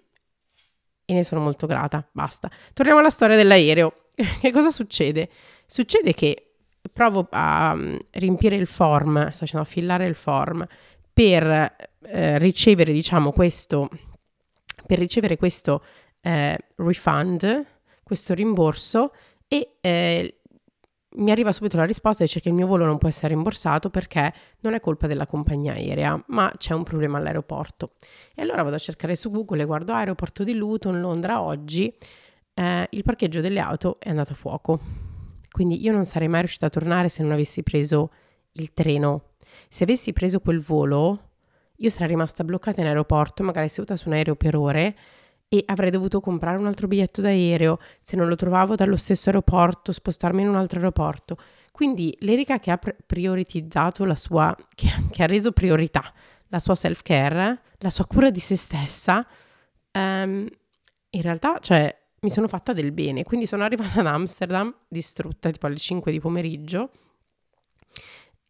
e 1.05 1.13
ne 1.13 1.23
sono 1.25 1.41
molto 1.41 1.67
grata. 1.67 2.07
Basta. 2.13 2.49
Torniamo 2.71 2.99
alla 2.99 3.09
storia 3.09 3.35
dell'aereo. 3.35 4.11
che 4.15 4.51
cosa 4.51 4.71
succede? 4.71 5.29
Succede 5.65 6.13
che 6.13 6.48
provo 6.99 7.27
a 7.29 7.71
um, 7.73 7.97
riempire 8.11 8.57
il 8.57 8.67
form, 8.67 9.29
sto 9.29 9.45
facendo 9.45 9.65
affillare 9.65 10.05
il 10.05 10.15
form 10.15 10.67
per 11.13 11.45
eh, 12.01 12.37
ricevere, 12.39 12.91
diciamo, 12.91 13.31
questo, 13.31 13.89
per 14.85 14.99
ricevere 14.99 15.37
questo 15.37 15.81
eh, 16.19 16.57
refund, 16.75 17.65
questo 18.03 18.33
rimborso 18.33 19.13
e 19.47 19.77
eh, 19.79 20.39
mi 21.11 21.31
arriva 21.31 21.53
subito 21.53 21.77
la 21.77 21.85
risposta 21.85 22.25
dice 22.25 22.41
che 22.41 22.49
il 22.49 22.53
mio 22.55 22.67
volo 22.67 22.85
non 22.85 22.97
può 22.97 23.07
essere 23.07 23.33
rimborsato 23.33 23.89
perché 23.89 24.33
non 24.59 24.73
è 24.73 24.81
colpa 24.81 25.07
della 25.07 25.25
compagnia 25.25 25.71
aerea, 25.71 26.21
ma 26.27 26.51
c'è 26.57 26.73
un 26.73 26.83
problema 26.83 27.17
all'aeroporto. 27.17 27.93
E 28.35 28.41
allora 28.41 28.61
vado 28.61 28.75
a 28.75 28.79
cercare 28.79 29.15
su 29.15 29.31
Google 29.31 29.61
e 29.61 29.65
guardo 29.65 29.93
aeroporto 29.93 30.43
di 30.43 30.53
Luton, 30.53 30.99
Londra 30.99 31.41
oggi, 31.41 31.95
eh, 32.53 32.87
il 32.89 33.03
parcheggio 33.03 33.39
delle 33.39 33.61
auto 33.61 34.01
è 34.01 34.09
andato 34.09 34.33
a 34.33 34.35
fuoco 34.35 35.08
quindi 35.51 35.83
io 35.83 35.91
non 35.91 36.05
sarei 36.05 36.27
mai 36.27 36.41
riuscita 36.41 36.67
a 36.67 36.69
tornare 36.69 37.09
se 37.09 37.23
non 37.23 37.31
avessi 37.31 37.63
preso 37.63 38.11
il 38.53 38.73
treno. 38.73 39.33
Se 39.69 39.83
avessi 39.83 40.13
preso 40.13 40.39
quel 40.39 40.59
volo, 40.59 41.29
io 41.77 41.89
sarei 41.89 42.09
rimasta 42.09 42.43
bloccata 42.43 42.81
in 42.81 42.87
aeroporto, 42.87 43.43
magari 43.43 43.69
seduta 43.69 43.95
su 43.95 44.07
un 44.07 44.15
aereo 44.15 44.35
per 44.35 44.55
ore 44.55 44.95
e 45.47 45.63
avrei 45.65 45.89
dovuto 45.89 46.19
comprare 46.19 46.57
un 46.57 46.67
altro 46.67 46.87
biglietto 46.87 47.21
d'aereo, 47.21 47.79
se 48.01 48.15
non 48.15 48.27
lo 48.27 48.35
trovavo 48.35 48.75
dallo 48.75 48.97
stesso 48.97 49.29
aeroporto, 49.29 49.91
spostarmi 49.91 50.41
in 50.41 50.49
un 50.49 50.55
altro 50.55 50.77
aeroporto. 50.77 51.37
Quindi 51.71 52.15
l'Erica 52.21 52.59
che 52.59 52.71
ha 52.71 52.77
prioritizzato 52.77 54.05
la 54.05 54.15
sua, 54.15 54.55
che, 54.75 54.87
che 55.09 55.23
ha 55.23 55.25
reso 55.25 55.51
priorità 55.51 56.13
la 56.47 56.59
sua 56.59 56.75
self-care, 56.75 57.61
la 57.77 57.89
sua 57.89 58.05
cura 58.05 58.29
di 58.29 58.39
se 58.39 58.55
stessa, 58.55 59.25
um, 59.93 60.45
in 61.11 61.21
realtà, 61.21 61.57
cioè, 61.59 61.98
mi 62.21 62.29
sono 62.29 62.47
fatta 62.47 62.73
del 62.73 62.91
bene. 62.91 63.23
Quindi 63.23 63.45
sono 63.45 63.63
arrivata 63.63 63.99
ad 63.99 64.07
Amsterdam 64.07 64.73
distrutta 64.87 65.49
tipo 65.51 65.67
alle 65.67 65.77
5 65.77 66.11
di 66.11 66.19
pomeriggio. 66.19 66.91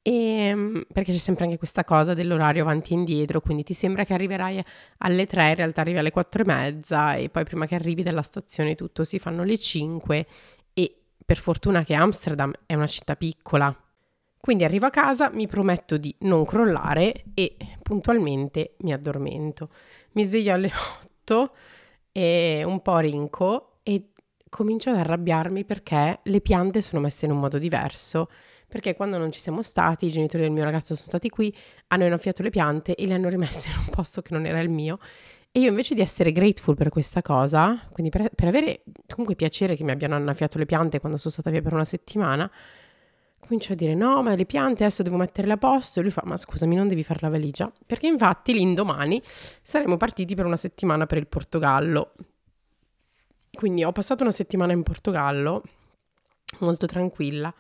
E, 0.02 0.12
ehm, 0.12 0.86
perché 0.92 1.12
c'è 1.12 1.18
sempre 1.18 1.44
anche 1.46 1.58
questa 1.58 1.84
cosa 1.84 2.14
dell'orario 2.14 2.64
avanti 2.64 2.94
e 2.94 2.96
indietro, 2.96 3.42
quindi 3.42 3.64
ti 3.64 3.74
sembra 3.74 4.06
che 4.06 4.14
arriverai 4.14 4.64
alle 5.00 5.26
3, 5.26 5.50
in 5.50 5.56
realtà 5.56 5.82
arrivi 5.82 5.98
alle 5.98 6.12
4 6.12 6.42
e 6.42 6.46
mezza 6.46 7.16
e 7.16 7.30
poi 7.30 7.44
prima 7.44 7.66
che 7.66 7.76
arrivi 7.76 8.02
dalla 8.02 8.22
stazione 8.22 8.76
tutto 8.76 9.04
si 9.04 9.20
fanno 9.20 9.44
le 9.44 9.58
5 9.58 10.28
e 10.74 10.96
per 11.26 11.38
fortuna 11.38 11.84
che 11.84 11.94
Amsterdam 11.94 12.52
è 12.66 12.76
una 12.76 12.88
città 12.88 13.16
piccola. 13.16 13.76
Quindi 14.40 14.64
arrivo 14.64 14.86
a 14.86 14.90
casa, 14.90 15.30
mi 15.30 15.48
prometto 15.48 15.98
di 15.98 16.16
non 16.20 16.46
crollare 16.46 17.26
e 17.34 17.58
puntualmente 17.84 18.76
mi 18.80 18.94
addormento. 18.94 19.70
Mi 20.14 20.24
sveglio 20.24 20.54
alle 20.54 20.72
8 21.22 21.52
e 22.12 22.64
un 22.66 22.82
po' 22.82 22.98
rinco 23.00 23.80
e 23.84 24.10
comincio 24.50 24.90
ad 24.90 24.98
arrabbiarmi 24.98 25.64
perché 25.64 26.20
le 26.24 26.42
piante 26.42 26.82
sono 26.82 27.02
messe 27.02 27.26
in 27.26 27.32
un 27.32 27.40
modo 27.40 27.58
diverso. 27.58 28.30
Perché 28.68 28.96
quando 28.96 29.18
non 29.18 29.32
ci 29.32 29.40
siamo 29.40 29.64
stati, 29.64 30.06
i 30.06 30.12
genitori 30.12 30.44
del 30.44 30.52
mio 30.52 30.64
ragazzo 30.64 30.94
sono 30.94 31.08
stati 31.08 31.30
qui, 31.30 31.56
hanno 31.88 32.06
innaffiato 32.06 32.44
le 32.44 32.52
piante 32.52 32.94
e 32.94 33.08
le 33.08 33.16
hanno 33.16 33.30
rimesse 33.30 33.70
in 33.70 33.78
un 33.80 33.90
posto 33.90 34.22
che 34.22 34.34
non 34.34 34.46
era 34.46 34.60
il 34.60 34.70
mio. 34.70 35.00
E 35.52 35.62
io 35.62 35.70
invece 35.70 35.96
di 35.96 36.02
essere 36.02 36.32
grateful 36.32 36.76
per 36.76 36.90
questa 36.90 37.24
cosa, 37.24 37.88
quindi 37.92 38.12
per, 38.12 38.30
per 38.30 38.48
avere 38.48 38.84
comunque 39.08 39.36
piacere 39.36 39.76
che 39.76 39.84
mi 39.84 39.90
abbiano 39.90 40.14
annaffiato 40.14 40.60
le 40.60 40.66
piante 40.66 41.00
quando 41.00 41.18
sono 41.18 41.32
stata 41.34 41.50
via 41.50 41.64
per 41.64 41.74
una 41.74 41.86
settimana, 41.86 42.50
comincio 43.50 43.74
a 43.74 43.76
dire 43.76 43.96
no, 43.96 44.22
ma 44.22 44.36
le 44.36 44.46
piante 44.46 44.84
adesso 44.84 45.02
devo 45.02 45.18
metterle 45.18 45.54
a 45.54 45.58
posto. 45.58 46.00
E 46.00 46.04
lui 46.04 46.12
fa, 46.12 46.22
ma 46.24 46.38
scusami, 46.38 46.76
non 46.76 46.88
devi 46.88 47.02
fare 47.02 47.20
la 47.24 47.30
valigia? 47.30 47.72
Perché 47.84 48.06
infatti 48.06 48.54
l'indomani 48.54 49.20
saremo 49.26 49.98
partiti 49.98 50.36
per 50.36 50.46
una 50.46 50.56
settimana 50.56 51.08
per 51.08 51.18
il 51.18 51.26
Portogallo. 51.26 52.14
Quindi 53.52 53.84
ho 53.84 53.92
passato 53.92 54.22
una 54.22 54.32
settimana 54.32 54.72
in 54.72 54.84
Portogallo, 54.84 55.64
molto 56.60 56.86
tranquilla, 56.86 57.52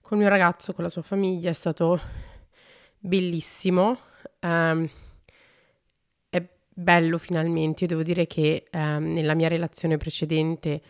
con 0.00 0.16
il 0.16 0.24
mio 0.24 0.28
ragazzo, 0.28 0.72
con 0.72 0.84
la 0.84 0.90
sua 0.90 1.02
famiglia, 1.02 1.50
è 1.50 1.54
stato 1.54 2.00
bellissimo. 3.00 3.98
Um, 4.42 4.88
è 6.30 6.48
bello 6.68 7.18
finalmente. 7.18 7.82
Io 7.82 7.88
devo 7.88 8.04
dire 8.04 8.28
che 8.28 8.68
um, 8.72 9.12
nella 9.12 9.34
mia 9.34 9.48
relazione 9.48 9.96
precedente 9.96 10.80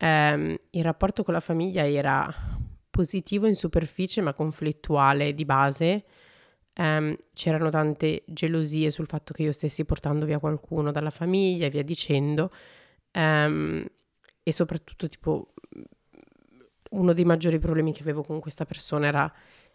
um, 0.00 0.56
il 0.70 0.82
rapporto 0.82 1.22
con 1.22 1.34
la 1.34 1.40
famiglia 1.40 1.88
era 1.88 2.60
positivo 2.92 3.46
in 3.46 3.54
superficie 3.54 4.20
ma 4.20 4.34
conflittuale 4.34 5.34
di 5.34 5.44
base. 5.44 6.04
Um, 6.74 7.16
c'erano 7.32 7.68
tante 7.70 8.22
gelosie 8.26 8.90
sul 8.90 9.06
fatto 9.06 9.34
che 9.34 9.42
io 9.42 9.52
stessi 9.52 9.84
portando 9.84 10.24
via 10.24 10.38
qualcuno 10.38 10.92
dalla 10.92 11.10
famiglia 11.10 11.66
e 11.66 11.70
via 11.70 11.82
dicendo. 11.82 12.52
Um, 13.14 13.84
e 14.44 14.52
soprattutto, 14.52 15.08
tipo, 15.08 15.54
uno 16.90 17.12
dei 17.12 17.24
maggiori 17.24 17.58
problemi 17.58 17.92
che 17.92 18.02
avevo 18.02 18.22
con 18.22 18.40
questa 18.40 18.64
persona 18.64 19.06
era 19.06 19.32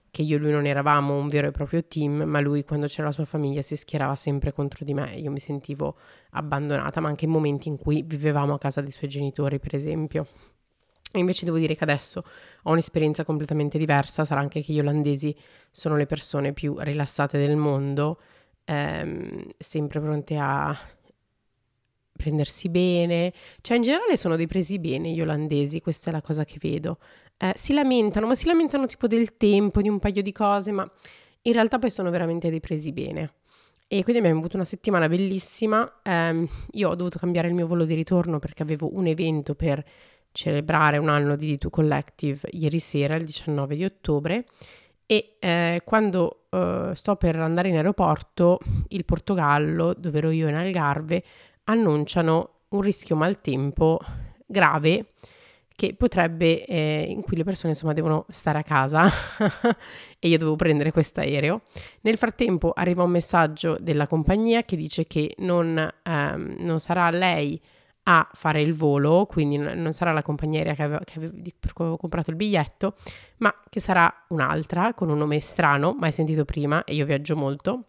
che 0.09 0.21
io 0.21 0.37
e 0.37 0.39
lui 0.39 0.51
non 0.51 0.65
eravamo 0.65 1.17
un 1.17 1.27
vero 1.27 1.47
e 1.47 1.51
proprio 1.51 1.83
team, 1.83 2.23
ma 2.23 2.39
lui 2.39 2.63
quando 2.63 2.87
c'era 2.87 3.07
la 3.07 3.13
sua 3.13 3.25
famiglia 3.25 3.61
si 3.61 3.75
schierava 3.75 4.15
sempre 4.15 4.53
contro 4.53 4.85
di 4.85 4.93
me. 4.93 5.15
Io 5.15 5.31
mi 5.31 5.39
sentivo 5.39 5.97
abbandonata, 6.31 6.99
ma 6.99 7.09
anche 7.09 7.25
in 7.25 7.31
momenti 7.31 7.67
in 7.67 7.77
cui 7.77 8.03
vivevamo 8.03 8.53
a 8.53 8.57
casa 8.57 8.81
dei 8.81 8.91
suoi 8.91 9.09
genitori, 9.09 9.59
per 9.59 9.75
esempio. 9.75 10.27
E 11.17 11.19
invece 11.19 11.45
devo 11.45 11.57
dire 11.57 11.75
che 11.75 11.83
adesso 11.83 12.23
ho 12.63 12.71
un'esperienza 12.71 13.23
completamente 13.23 13.79
diversa, 13.79 14.23
sarà 14.23 14.39
anche 14.39 14.61
che 14.61 14.71
gli 14.71 14.79
olandesi 14.79 15.35
sono 15.71 15.95
le 15.95 16.05
persone 16.05 16.53
più 16.53 16.75
rilassate 16.77 17.39
del 17.39 17.55
mondo, 17.55 18.19
ehm, 18.65 19.47
sempre 19.57 19.99
pronte 19.99 20.37
a 20.37 20.77
prendersi 22.15 22.69
bene, 22.69 23.33
cioè 23.61 23.77
in 23.77 23.83
generale 23.83 24.15
sono 24.15 24.35
dei 24.35 24.47
presi 24.47 24.77
bene 24.77 25.11
gli 25.11 25.21
olandesi, 25.21 25.81
questa 25.81 26.09
è 26.11 26.13
la 26.13 26.21
cosa 26.21 26.45
che 26.45 26.57
vedo. 26.61 26.99
Eh, 27.37 27.53
si 27.55 27.73
lamentano, 27.73 28.27
ma 28.27 28.35
si 28.35 28.45
lamentano 28.45 28.85
tipo 28.85 29.07
del 29.07 29.37
tempo, 29.37 29.81
di 29.81 29.89
un 29.89 29.97
paio 29.97 30.21
di 30.21 30.31
cose, 30.31 30.71
ma 30.71 30.87
in 31.43 31.53
realtà 31.53 31.79
poi 31.79 31.89
sono 31.89 32.11
veramente 32.11 32.51
dei 32.51 32.59
presi 32.59 32.91
bene. 32.91 33.33
E 33.87 34.03
quindi 34.03 34.19
abbiamo 34.19 34.39
avuto 34.39 34.55
una 34.57 34.65
settimana 34.65 35.07
bellissima. 35.07 35.99
Eh, 36.03 36.47
io 36.73 36.89
ho 36.89 36.95
dovuto 36.95 37.17
cambiare 37.17 37.47
il 37.47 37.53
mio 37.55 37.65
volo 37.65 37.85
di 37.85 37.95
ritorno 37.95 38.37
perché 38.37 38.61
avevo 38.61 38.95
un 38.95 39.07
evento 39.07 39.55
per 39.55 39.83
celebrare 40.37 40.99
un 40.99 41.09
anno 41.09 41.35
di 41.35 41.55
D2 41.55 41.69
Collective 41.71 42.47
ieri 42.51 42.77
sera, 42.77 43.15
il 43.15 43.25
19 43.25 43.75
di 43.75 43.83
ottobre. 43.83 44.45
E 45.07 45.37
eh, 45.39 45.81
quando 45.83 46.43
eh, 46.51 46.91
sto 46.93 47.15
per 47.15 47.37
andare 47.37 47.69
in 47.69 47.75
aeroporto, 47.75 48.59
il 48.89 49.03
Portogallo, 49.03 49.95
dove 49.97 50.19
ero 50.19 50.29
io 50.29 50.47
in 50.47 50.53
Algarve, 50.53 51.23
annunciano 51.63 52.51
un 52.69 52.81
rischio 52.81 53.15
maltempo 53.15 53.99
grave 54.45 55.13
che 55.75 55.95
potrebbe, 55.95 56.65
eh, 56.65 57.05
in 57.09 57.21
cui 57.21 57.37
le 57.37 57.43
persone 57.43 57.73
insomma 57.73 57.93
devono 57.93 58.25
stare 58.29 58.59
a 58.59 58.63
casa 58.63 59.09
e 60.19 60.27
io 60.27 60.37
devo 60.37 60.55
prendere 60.55 60.91
questo 60.91 61.19
aereo. 61.19 61.63
Nel 62.01 62.17
frattempo 62.17 62.73
arriva 62.75 63.01
un 63.01 63.11
messaggio 63.11 63.77
della 63.79 64.05
compagnia 64.05 64.63
che 64.63 64.75
dice 64.75 65.07
che 65.07 65.33
non, 65.39 65.77
ehm, 66.03 66.57
non 66.59 66.79
sarà 66.79 67.09
lei 67.09 67.59
a 68.09 68.27
fare 68.33 68.61
il 68.61 68.73
volo, 68.73 69.25
quindi 69.25 69.57
non 69.57 69.91
sarà 69.91 70.13
la 70.13 70.21
compagnia 70.21 70.59
aerea 70.59 70.75
che 70.75 70.83
avevo, 70.83 71.01
che 71.03 71.13
avevo, 71.17 71.33
per 71.59 71.73
cui 71.73 71.83
avevo 71.83 71.97
comprato 71.97 72.29
il 72.29 72.37
biglietto, 72.37 72.95
ma 73.37 73.53
che 73.69 73.81
sarà 73.81 74.11
un'altra 74.29 74.93
con 74.93 75.09
un 75.09 75.17
nome 75.17 75.41
strano, 75.41 75.93
mai 75.97 76.13
sentito 76.13 76.45
prima 76.45 76.83
e 76.85 76.95
io 76.95 77.05
viaggio 77.05 77.35
molto. 77.35 77.83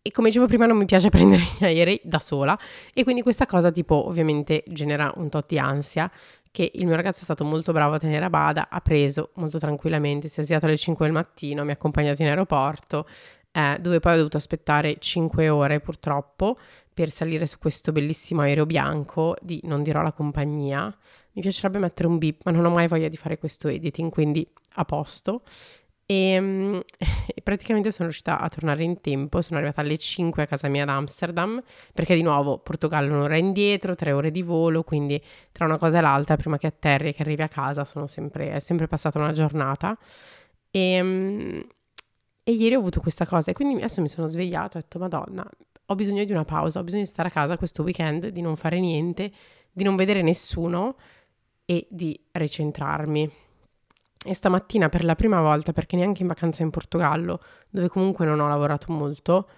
E 0.00 0.10
come 0.12 0.28
dicevo 0.28 0.46
prima 0.46 0.66
non 0.66 0.76
mi 0.76 0.84
piace 0.84 1.08
prendere 1.10 1.42
gli 1.58 1.64
aerei 1.64 2.00
da 2.04 2.20
sola 2.20 2.56
e 2.92 3.02
quindi 3.02 3.22
questa 3.22 3.46
cosa 3.46 3.72
tipo 3.72 4.06
ovviamente 4.06 4.62
genera 4.68 5.12
un 5.16 5.28
tot 5.30 5.46
di 5.48 5.58
ansia 5.58 6.10
che 6.52 6.70
il 6.74 6.86
mio 6.86 6.94
ragazzo 6.94 7.20
è 7.20 7.24
stato 7.24 7.44
molto 7.44 7.72
bravo 7.72 7.94
a 7.94 7.98
tenere 7.98 8.24
a 8.24 8.30
bada, 8.30 8.68
ha 8.70 8.80
preso 8.80 9.30
molto 9.34 9.58
tranquillamente, 9.58 10.28
si 10.28 10.38
è 10.38 10.44
svegliato 10.44 10.66
alle 10.66 10.76
5 10.76 11.04
del 11.04 11.12
mattino, 11.12 11.64
mi 11.64 11.70
ha 11.70 11.74
accompagnato 11.74 12.22
in 12.22 12.28
aeroporto, 12.28 13.08
eh, 13.56 13.78
dove 13.80 14.00
poi 14.00 14.14
ho 14.14 14.16
dovuto 14.16 14.36
aspettare 14.36 14.96
5 14.98 15.48
ore 15.48 15.78
purtroppo 15.78 16.58
per 16.92 17.12
salire 17.12 17.46
su 17.46 17.58
questo 17.58 17.92
bellissimo 17.92 18.40
aereo 18.40 18.66
bianco 18.66 19.36
di 19.40 19.60
non 19.64 19.84
dirò 19.84 20.02
la 20.02 20.12
compagnia. 20.12 20.84
Mi 21.32 21.42
piacerebbe 21.42 21.78
mettere 21.78 22.08
un 22.08 22.18
beep, 22.18 22.40
ma 22.44 22.50
non 22.50 22.64
ho 22.64 22.70
mai 22.70 22.88
voglia 22.88 23.08
di 23.08 23.16
fare 23.16 23.38
questo 23.38 23.68
editing, 23.68 24.10
quindi 24.10 24.44
a 24.74 24.84
posto. 24.84 25.42
Ehm, 26.06 26.82
e, 27.32 27.40
praticamente 27.42 27.92
sono 27.92 28.08
riuscita 28.08 28.40
a 28.40 28.48
tornare 28.48 28.82
in 28.82 29.00
tempo, 29.00 29.40
sono 29.40 29.58
arrivata 29.58 29.82
alle 29.82 29.98
5 29.98 30.42
a 30.42 30.46
casa 30.46 30.66
mia 30.66 30.82
ad 30.82 30.88
Amsterdam, 30.88 31.62
perché 31.92 32.16
di 32.16 32.22
nuovo 32.22 32.58
Portogallo 32.58 33.14
un'ora 33.14 33.36
indietro, 33.36 33.94
tre 33.94 34.10
ore 34.10 34.32
di 34.32 34.42
volo, 34.42 34.82
quindi 34.82 35.22
tra 35.52 35.64
una 35.64 35.78
cosa 35.78 35.98
e 35.98 36.00
l'altra, 36.00 36.34
prima 36.36 36.58
che 36.58 36.66
atterri 36.66 37.08
e 37.10 37.14
che 37.14 37.22
arrivi 37.22 37.42
a 37.42 37.48
casa, 37.48 37.84
sempre, 38.06 38.50
è 38.52 38.58
sempre 38.60 38.88
passata 38.88 39.18
una 39.20 39.32
giornata. 39.32 39.96
E, 40.70 40.80
ehm, 40.80 41.66
e 42.44 42.52
ieri 42.52 42.74
ho 42.74 42.78
avuto 42.78 43.00
questa 43.00 43.26
cosa 43.26 43.50
e 43.50 43.54
quindi 43.54 43.76
adesso 43.76 44.02
mi 44.02 44.08
sono 44.08 44.26
svegliata 44.26 44.76
e 44.76 44.78
ho 44.78 44.82
detto, 44.82 44.98
Madonna, 44.98 45.50
ho 45.86 45.94
bisogno 45.94 46.24
di 46.24 46.32
una 46.32 46.44
pausa, 46.44 46.78
ho 46.78 46.84
bisogno 46.84 47.02
di 47.02 47.08
stare 47.08 47.28
a 47.28 47.32
casa 47.32 47.56
questo 47.56 47.82
weekend, 47.82 48.28
di 48.28 48.42
non 48.42 48.56
fare 48.56 48.78
niente, 48.78 49.32
di 49.72 49.82
non 49.82 49.96
vedere 49.96 50.22
nessuno 50.22 50.96
e 51.64 51.86
di 51.90 52.18
ricentrarmi. 52.32 53.30
E 54.26 54.34
stamattina 54.34 54.88
per 54.88 55.04
la 55.04 55.14
prima 55.14 55.40
volta, 55.40 55.72
perché 55.72 55.96
neanche 55.96 56.22
in 56.22 56.28
vacanza 56.28 56.62
in 56.62 56.70
Portogallo, 56.70 57.40
dove 57.68 57.88
comunque 57.88 58.24
non 58.24 58.40
ho 58.40 58.48
lavorato 58.48 58.92
molto, 58.92 59.48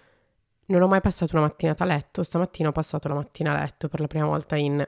non 0.66 0.82
ho 0.82 0.88
mai 0.88 1.00
passato 1.00 1.36
una 1.36 1.46
mattinata 1.46 1.84
a 1.84 1.86
letto. 1.86 2.22
Stamattina 2.22 2.68
ho 2.68 2.72
passato 2.72 3.08
la 3.08 3.14
mattina 3.14 3.52
a 3.52 3.60
letto 3.60 3.88
per 3.88 4.00
la 4.00 4.06
prima 4.06 4.26
volta 4.26 4.56
in 4.56 4.86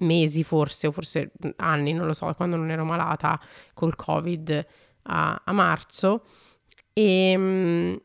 mesi 0.00 0.44
forse, 0.44 0.86
o 0.86 0.92
forse 0.92 1.32
anni, 1.56 1.92
non 1.92 2.06
lo 2.06 2.14
so, 2.14 2.32
quando 2.34 2.56
non 2.56 2.70
ero 2.70 2.84
malata 2.84 3.40
col 3.74 3.96
Covid 3.96 4.66
a, 5.02 5.42
a 5.44 5.52
marzo. 5.52 6.24
E, 6.98 7.30
ehm, 7.30 8.00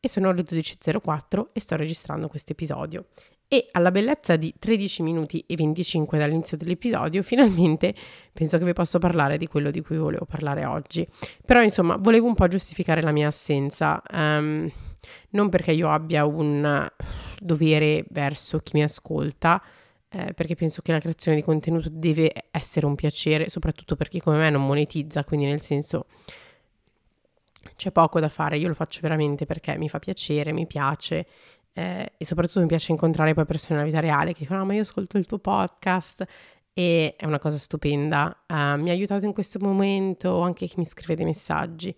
e 0.00 0.08
sono 0.08 0.32
le 0.32 0.42
12.04 0.42 1.50
e 1.52 1.60
sto 1.60 1.76
registrando 1.76 2.26
questo 2.26 2.50
episodio 2.50 3.06
e 3.46 3.68
alla 3.70 3.92
bellezza 3.92 4.34
di 4.34 4.52
13 4.58 5.02
minuti 5.02 5.44
e 5.46 5.54
25 5.54 6.18
dall'inizio 6.18 6.56
dell'episodio 6.56 7.22
finalmente 7.22 7.94
penso 8.32 8.58
che 8.58 8.64
vi 8.64 8.72
posso 8.72 8.98
parlare 8.98 9.38
di 9.38 9.46
quello 9.46 9.70
di 9.70 9.80
cui 9.82 9.98
volevo 9.98 10.24
parlare 10.24 10.64
oggi. 10.64 11.06
Però 11.44 11.62
insomma 11.62 11.96
volevo 11.96 12.26
un 12.26 12.34
po' 12.34 12.48
giustificare 12.48 13.02
la 13.02 13.12
mia 13.12 13.28
assenza, 13.28 14.02
um, 14.12 14.68
non 15.30 15.48
perché 15.48 15.70
io 15.70 15.88
abbia 15.88 16.24
un 16.24 16.88
dovere 17.38 18.04
verso 18.08 18.58
chi 18.58 18.72
mi 18.74 18.82
ascolta, 18.82 19.62
eh, 20.08 20.32
perché 20.34 20.56
penso 20.56 20.82
che 20.82 20.90
la 20.90 20.98
creazione 20.98 21.36
di 21.36 21.44
contenuto 21.44 21.88
deve 21.88 22.32
essere 22.50 22.86
un 22.86 22.96
piacere, 22.96 23.48
soprattutto 23.48 23.94
per 23.94 24.08
chi 24.08 24.18
come 24.18 24.38
me 24.38 24.50
non 24.50 24.66
monetizza, 24.66 25.22
quindi 25.22 25.46
nel 25.46 25.60
senso 25.60 26.06
c'è 27.82 27.90
poco 27.90 28.20
da 28.20 28.28
fare, 28.28 28.58
io 28.58 28.68
lo 28.68 28.74
faccio 28.74 29.00
veramente 29.02 29.44
perché 29.44 29.76
mi 29.76 29.88
fa 29.88 29.98
piacere, 29.98 30.52
mi 30.52 30.68
piace 30.68 31.26
eh, 31.72 32.12
e 32.16 32.24
soprattutto 32.24 32.60
mi 32.60 32.66
piace 32.66 32.92
incontrare 32.92 33.34
poi 33.34 33.44
persone 33.44 33.74
nella 33.74 33.90
vita 33.90 33.98
reale 33.98 34.32
che 34.32 34.40
dicono 34.40 34.60
ah, 34.60 34.64
ma 34.64 34.74
io 34.74 34.82
ascolto 34.82 35.18
il 35.18 35.26
tuo 35.26 35.38
podcast 35.38 36.24
e 36.72 37.16
è 37.16 37.24
una 37.26 37.40
cosa 37.40 37.58
stupenda, 37.58 38.44
uh, 38.46 38.80
mi 38.80 38.90
ha 38.90 38.92
aiutato 38.92 39.26
in 39.26 39.32
questo 39.32 39.58
momento 39.58 40.40
anche 40.42 40.68
chi 40.68 40.74
mi 40.76 40.84
scrive 40.84 41.16
dei 41.16 41.24
messaggi. 41.24 41.94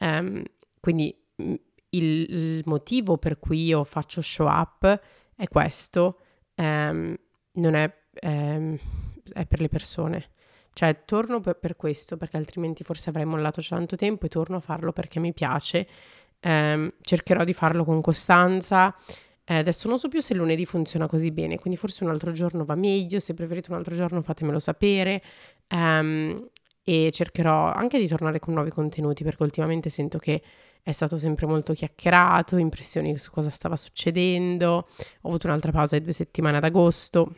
Um, 0.00 0.42
quindi 0.80 1.16
mm, 1.40 1.54
il, 1.90 2.26
il, 2.28 2.62
motivo 2.66 3.16
per 3.16 3.38
cui 3.38 3.64
io 3.64 3.84
faccio 3.84 4.20
show 4.20 4.48
up 4.48 5.00
è 5.36 5.46
questo, 5.46 6.18
um, 6.56 7.16
non 7.52 7.74
è, 7.74 7.90
um, 8.26 8.76
è, 9.32 9.46
per 9.46 9.60
le 9.60 9.68
persone. 9.68 10.30
Cioè, 10.72 11.04
torno 11.04 11.40
per, 11.40 11.56
per, 11.58 11.76
questo, 11.76 12.16
perché 12.16 12.36
altrimenti 12.36 12.84
forse 12.84 13.10
avrei 13.10 13.24
mollato 13.24 13.60
tanto 13.60 13.96
tempo 13.96 14.26
e 14.26 14.28
torno 14.28 14.56
a 14.56 14.60
farlo 14.60 14.92
perché 14.92 15.20
mi 15.20 15.32
piace 15.32 15.86
eh, 16.40 16.94
cercherò 17.00 17.44
di 17.44 17.52
farlo 17.52 17.84
con 17.84 18.00
costanza. 18.00 18.94
Eh, 19.44 19.56
adesso 19.56 19.88
non 19.88 19.98
so 19.98 20.08
più 20.08 20.20
se 20.20 20.34
lunedì 20.34 20.64
funziona 20.64 21.06
così 21.06 21.32
bene, 21.32 21.58
quindi 21.58 21.78
forse 21.78 22.04
un 22.04 22.10
altro 22.10 22.32
giorno 22.32 22.64
va 22.64 22.76
meglio, 22.76 23.18
se 23.20 23.34
preferite 23.34 23.70
un 23.70 23.76
altro 23.78 23.94
giorno 23.94 24.22
fatemelo 24.22 24.58
sapere. 24.58 25.22
Um, 25.70 26.48
e 26.82 27.10
cercherò 27.12 27.72
anche 27.72 27.98
di 27.98 28.08
tornare 28.08 28.38
con 28.38 28.54
nuovi 28.54 28.70
contenuti 28.70 29.22
perché 29.22 29.42
ultimamente 29.42 29.90
sento 29.90 30.18
che 30.18 30.42
è 30.82 30.92
stato 30.92 31.18
sempre 31.18 31.46
molto 31.46 31.72
chiacchierato, 31.72 32.56
impressioni 32.56 33.16
su 33.18 33.30
cosa 33.30 33.50
stava 33.50 33.76
succedendo. 33.76 34.88
Ho 35.20 35.28
avuto 35.28 35.46
un'altra 35.46 35.72
pausa 35.72 35.98
di 35.98 36.04
due 36.04 36.12
settimane 36.12 36.56
ad 36.56 36.64
agosto, 36.64 37.34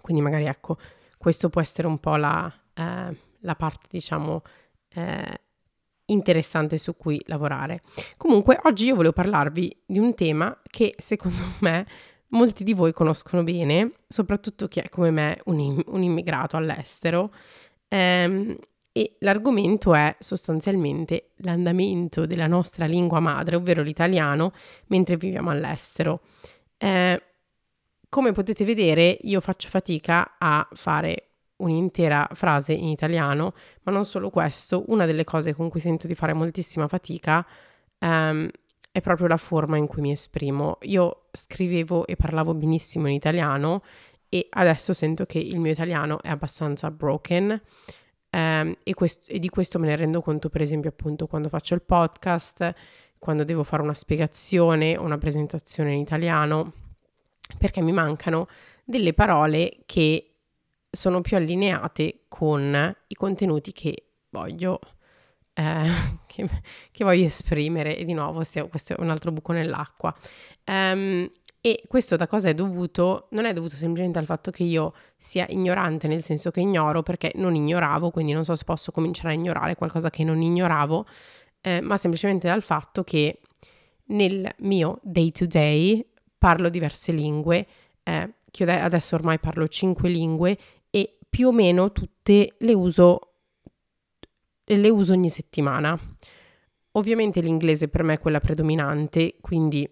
quindi 0.00 0.22
magari 0.22 0.46
ecco, 0.46 0.78
questo 1.22 1.50
può 1.50 1.60
essere 1.60 1.86
un 1.86 2.00
po' 2.00 2.16
la, 2.16 2.52
eh, 2.74 3.16
la 3.38 3.54
parte, 3.54 3.86
diciamo, 3.88 4.42
eh, 4.94 5.40
interessante 6.06 6.78
su 6.78 6.96
cui 6.96 7.22
lavorare. 7.26 7.82
Comunque 8.16 8.58
oggi 8.64 8.86
io 8.86 8.96
volevo 8.96 9.12
parlarvi 9.12 9.82
di 9.86 10.00
un 10.00 10.14
tema 10.14 10.60
che 10.68 10.96
secondo 10.98 11.38
me 11.60 11.86
molti 12.30 12.64
di 12.64 12.72
voi 12.72 12.92
conoscono 12.92 13.44
bene, 13.44 13.92
soprattutto 14.08 14.66
chi 14.66 14.80
è 14.80 14.88
come 14.88 15.12
me 15.12 15.40
un, 15.44 15.80
un 15.86 16.02
immigrato 16.02 16.56
all'estero. 16.56 17.32
Ehm, 17.86 18.58
e 18.90 19.14
l'argomento 19.20 19.94
è 19.94 20.16
sostanzialmente 20.18 21.30
l'andamento 21.36 22.26
della 22.26 22.48
nostra 22.48 22.84
lingua 22.84 23.20
madre, 23.20 23.54
ovvero 23.54 23.82
l'italiano, 23.82 24.52
mentre 24.88 25.16
viviamo 25.16 25.50
all'estero. 25.50 26.22
Eh, 26.78 27.22
come 28.12 28.32
potete 28.32 28.66
vedere, 28.66 29.16
io 29.22 29.40
faccio 29.40 29.70
fatica 29.70 30.34
a 30.36 30.68
fare 30.74 31.28
un'intera 31.56 32.28
frase 32.34 32.74
in 32.74 32.88
italiano, 32.88 33.54
ma 33.84 33.92
non 33.92 34.04
solo 34.04 34.28
questo, 34.28 34.84
una 34.88 35.06
delle 35.06 35.24
cose 35.24 35.54
con 35.54 35.70
cui 35.70 35.80
sento 35.80 36.06
di 36.06 36.14
fare 36.14 36.34
moltissima 36.34 36.88
fatica 36.88 37.42
um, 38.00 38.50
è 38.90 39.00
proprio 39.00 39.28
la 39.28 39.38
forma 39.38 39.78
in 39.78 39.86
cui 39.86 40.02
mi 40.02 40.10
esprimo. 40.10 40.76
Io 40.82 41.28
scrivevo 41.32 42.04
e 42.04 42.14
parlavo 42.16 42.52
benissimo 42.52 43.06
in 43.06 43.14
italiano 43.14 43.82
e 44.28 44.46
adesso 44.50 44.92
sento 44.92 45.24
che 45.24 45.38
il 45.38 45.58
mio 45.58 45.72
italiano 45.72 46.20
è 46.20 46.28
abbastanza 46.28 46.90
broken. 46.90 47.58
Um, 48.28 48.74
e, 48.82 48.92
quest- 48.92 49.24
e, 49.26 49.38
di 49.38 49.48
questo 49.48 49.78
me 49.78 49.86
ne 49.86 49.96
rendo 49.96 50.20
conto, 50.20 50.50
per 50.50 50.60
esempio, 50.60 50.90
appunto 50.90 51.26
quando 51.26 51.48
faccio 51.48 51.72
il 51.72 51.80
podcast, 51.80 52.74
quando 53.18 53.44
devo 53.44 53.64
fare 53.64 53.80
una 53.80 53.94
spiegazione 53.94 54.98
o 54.98 55.02
una 55.02 55.16
presentazione 55.16 55.94
in 55.94 56.00
italiano, 56.00 56.74
perché 57.58 57.80
mi 57.80 57.92
mancano 57.92 58.48
delle 58.84 59.14
parole 59.14 59.78
che 59.86 60.32
sono 60.90 61.20
più 61.22 61.36
allineate 61.36 62.24
con 62.28 62.94
i 63.06 63.14
contenuti 63.14 63.72
che 63.72 64.08
voglio, 64.30 64.80
eh, 65.54 65.90
che, 66.26 66.48
che, 66.90 67.04
voglio 67.04 67.24
esprimere. 67.24 67.96
E 67.96 68.04
di 68.04 68.12
nuovo, 68.12 68.42
questo 68.68 68.94
è 68.94 69.00
un 69.00 69.10
altro 69.10 69.32
buco 69.32 69.52
nell'acqua. 69.52 70.14
Um, 70.66 71.30
e 71.64 71.84
questo 71.86 72.16
da 72.16 72.26
cosa 72.26 72.48
è 72.48 72.54
dovuto? 72.54 73.28
Non 73.30 73.44
è 73.44 73.52
dovuto 73.52 73.76
semplicemente 73.76 74.18
al 74.18 74.24
fatto 74.24 74.50
che 74.50 74.64
io 74.64 74.92
sia 75.16 75.46
ignorante, 75.48 76.08
nel 76.08 76.20
senso 76.20 76.50
che 76.50 76.60
ignoro 76.60 77.04
perché 77.04 77.30
non 77.36 77.54
ignoravo, 77.54 78.10
quindi 78.10 78.32
non 78.32 78.44
so 78.44 78.56
se 78.56 78.64
posso 78.64 78.90
cominciare 78.90 79.30
a 79.30 79.34
ignorare 79.34 79.76
qualcosa 79.76 80.10
che 80.10 80.24
non 80.24 80.42
ignoravo, 80.42 81.06
eh, 81.60 81.80
ma 81.80 81.96
semplicemente 81.96 82.48
dal 82.48 82.62
fatto 82.62 83.04
che 83.04 83.38
nel 84.06 84.52
mio 84.58 84.98
day 85.02 85.30
to 85.30 85.46
day 85.46 86.04
parlo 86.42 86.68
diverse 86.70 87.12
lingue, 87.12 87.66
eh, 88.02 88.34
che 88.50 88.64
adesso 88.64 89.14
ormai 89.14 89.38
parlo 89.38 89.68
cinque 89.68 90.08
lingue 90.08 90.58
più 91.32 91.48
o 91.48 91.52
meno 91.52 91.92
tutte 91.92 92.56
le 92.58 92.74
uso, 92.74 93.36
le 94.64 94.88
uso 94.90 95.14
ogni 95.14 95.30
settimana. 95.30 95.98
Ovviamente 96.90 97.40
l'inglese 97.40 97.88
per 97.88 98.02
me 98.02 98.14
è 98.14 98.18
quella 98.18 98.38
predominante, 98.38 99.36
quindi 99.40 99.88